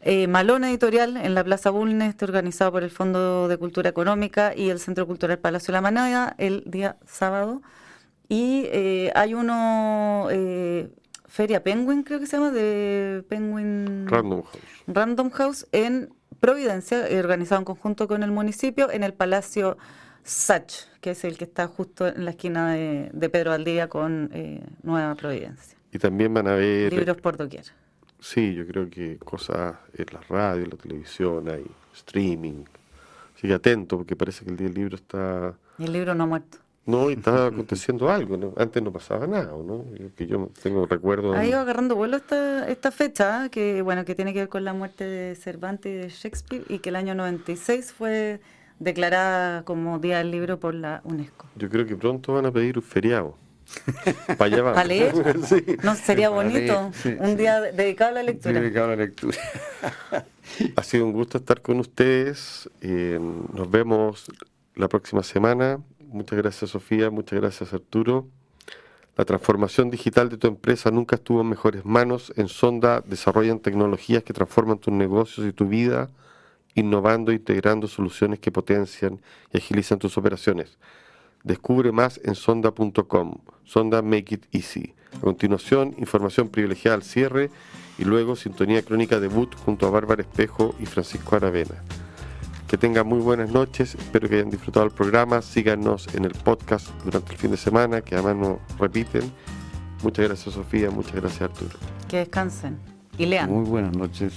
Eh, 0.00 0.28
Malón 0.28 0.64
Editorial 0.64 1.16
en 1.16 1.34
la 1.34 1.42
Plaza 1.42 1.70
Bulnes, 1.70 2.10
está 2.10 2.24
organizado 2.24 2.72
por 2.72 2.84
el 2.84 2.90
Fondo 2.90 3.48
de 3.48 3.56
Cultura 3.56 3.90
Económica 3.90 4.54
y 4.54 4.70
el 4.70 4.78
Centro 4.78 5.06
Cultural 5.06 5.38
Palacio 5.38 5.72
de 5.72 5.72
la 5.72 5.80
Manada 5.80 6.34
el 6.38 6.62
día 6.66 6.96
sábado. 7.04 7.62
Y 8.28 8.64
eh, 8.66 9.10
hay 9.14 9.34
uno, 9.34 10.28
eh, 10.30 10.90
Feria 11.26 11.62
Penguin, 11.62 12.02
creo 12.02 12.20
que 12.20 12.26
se 12.26 12.36
llama, 12.36 12.50
de 12.52 13.24
Penguin 13.28 14.06
Random 14.06 14.42
House, 14.42 14.62
Random 14.86 15.30
House 15.30 15.66
en 15.72 16.10
Providencia, 16.38 17.06
organizado 17.18 17.60
en 17.60 17.64
conjunto 17.64 18.06
con 18.06 18.22
el 18.22 18.30
municipio, 18.30 18.92
en 18.92 19.02
el 19.02 19.12
Palacio 19.12 19.76
Sach, 20.22 20.72
que 21.00 21.12
es 21.12 21.24
el 21.24 21.38
que 21.38 21.44
está 21.44 21.66
justo 21.66 22.06
en 22.06 22.24
la 22.24 22.30
esquina 22.32 22.74
de, 22.74 23.28
Pedro 23.30 23.50
Valdivia 23.50 23.88
con 23.88 24.30
eh, 24.32 24.62
Nueva 24.82 25.14
Providencia. 25.14 25.76
Y 25.90 25.98
también 25.98 26.32
van 26.34 26.46
a 26.46 26.54
ver... 26.54 26.92
Libros 26.92 27.16
por 27.16 27.36
doquier. 27.36 27.64
Sí, 28.20 28.54
yo 28.54 28.66
creo 28.66 28.88
que 28.90 29.16
cosas 29.18 29.76
en 29.94 30.06
la 30.12 30.20
radio, 30.28 30.64
en 30.64 30.70
la 30.70 30.76
televisión, 30.76 31.48
hay 31.48 31.64
streaming. 31.94 32.64
Sigue 33.36 33.54
atento 33.54 33.96
porque 33.96 34.16
parece 34.16 34.44
que 34.44 34.50
el 34.50 34.56
día 34.56 34.66
del 34.66 34.74
libro 34.74 34.96
está... 34.96 35.54
Y 35.78 35.84
el 35.84 35.92
libro 35.92 36.14
no 36.14 36.24
ha 36.24 36.26
muerto. 36.26 36.58
No, 36.86 37.10
y 37.10 37.12
está 37.12 37.46
aconteciendo 37.48 38.10
algo, 38.10 38.54
Antes 38.56 38.82
no 38.82 38.90
pasaba 38.90 39.26
nada, 39.26 39.52
¿no? 39.52 39.84
Que 40.16 40.26
yo 40.26 40.50
tengo 40.62 40.86
recuerdo... 40.86 41.34
Ha 41.34 41.46
ido 41.46 41.60
agarrando 41.60 41.94
vuelo 41.94 42.16
esta, 42.16 42.66
esta 42.68 42.90
fecha, 42.90 43.48
que 43.50 43.82
bueno, 43.82 44.04
que 44.04 44.14
tiene 44.14 44.32
que 44.32 44.40
ver 44.40 44.48
con 44.48 44.64
la 44.64 44.72
muerte 44.72 45.04
de 45.04 45.34
Cervantes 45.36 45.92
y 45.92 45.96
de 45.96 46.08
Shakespeare, 46.08 46.64
y 46.68 46.80
que 46.80 46.88
el 46.88 46.96
año 46.96 47.14
96 47.14 47.92
fue 47.92 48.40
declarada 48.78 49.64
como 49.64 49.98
Día 49.98 50.18
del 50.18 50.30
Libro 50.30 50.58
por 50.58 50.74
la 50.74 51.00
UNESCO. 51.04 51.46
Yo 51.56 51.68
creo 51.68 51.86
que 51.86 51.96
pronto 51.96 52.34
van 52.34 52.46
a 52.46 52.52
pedir 52.52 52.78
un 52.78 52.84
feriado. 52.84 53.34
Para 54.36 54.44
allá 54.44 54.64
¿Para 54.64 54.84
leer? 54.84 55.14
No, 55.82 55.94
sería 55.94 56.30
bonito. 56.30 56.90
un 57.18 57.36
día 57.36 57.60
dedicado 57.60 58.10
a 58.10 58.14
la 58.14 58.22
lectura. 58.22 58.60
Dedicado 58.60 58.86
a 58.86 58.90
la 58.90 58.96
lectura. 58.96 59.38
ha 60.76 60.82
sido 60.82 61.04
un 61.04 61.12
gusto 61.12 61.38
estar 61.38 61.60
con 61.62 61.78
ustedes. 61.80 62.68
Eh, 62.80 63.18
nos 63.52 63.70
vemos 63.70 64.26
la 64.74 64.88
próxima 64.88 65.22
semana. 65.22 65.80
Muchas 66.00 66.38
gracias 66.38 66.70
Sofía, 66.70 67.10
muchas 67.10 67.38
gracias 67.38 67.72
Arturo. 67.72 68.28
La 69.16 69.24
transformación 69.24 69.90
digital 69.90 70.28
de 70.28 70.38
tu 70.38 70.46
empresa 70.46 70.90
nunca 70.92 71.16
estuvo 71.16 71.40
en 71.40 71.48
mejores 71.48 71.84
manos. 71.84 72.32
En 72.36 72.46
Sonda 72.48 73.00
desarrollan 73.00 73.58
tecnologías 73.58 74.22
que 74.22 74.32
transforman 74.32 74.78
tus 74.78 74.94
negocios 74.94 75.44
y 75.46 75.52
tu 75.52 75.66
vida, 75.66 76.08
innovando 76.74 77.32
e 77.32 77.34
integrando 77.34 77.88
soluciones 77.88 78.38
que 78.38 78.52
potencian 78.52 79.20
y 79.52 79.58
agilizan 79.58 79.98
tus 79.98 80.16
operaciones. 80.16 80.78
Descubre 81.42 81.90
más 81.90 82.20
en 82.22 82.36
sonda.com. 82.36 83.38
Sonda 83.68 84.00
Make 84.00 84.34
It 84.34 84.44
Easy. 84.52 84.94
A 85.14 85.20
continuación, 85.20 85.94
información 85.98 86.48
privilegiada 86.48 86.96
al 86.96 87.02
cierre 87.02 87.50
y 87.98 88.04
luego 88.04 88.34
sintonía 88.34 88.82
crónica 88.82 89.20
debut 89.20 89.54
junto 89.56 89.86
a 89.86 89.90
Bárbara 89.90 90.22
Espejo 90.22 90.74
y 90.80 90.86
Francisco 90.86 91.36
Aravena. 91.36 91.82
Que 92.66 92.78
tengan 92.78 93.06
muy 93.06 93.18
buenas 93.18 93.50
noches, 93.50 93.94
espero 93.94 94.28
que 94.28 94.36
hayan 94.36 94.50
disfrutado 94.50 94.86
el 94.86 94.92
programa, 94.92 95.42
síganos 95.42 96.06
en 96.14 96.24
el 96.24 96.32
podcast 96.32 96.88
durante 97.04 97.32
el 97.32 97.38
fin 97.38 97.50
de 97.50 97.56
semana, 97.56 98.00
que 98.00 98.14
además 98.14 98.36
nos 98.36 98.78
repiten. 98.78 99.30
Muchas 100.02 100.28
gracias 100.28 100.54
Sofía, 100.54 100.90
muchas 100.90 101.16
gracias 101.16 101.42
Arturo. 101.42 101.78
Que 102.08 102.18
descansen 102.18 102.78
y 103.18 103.26
lean. 103.26 103.50
Muy 103.50 103.64
buenas 103.68 103.94
noches. 103.94 104.32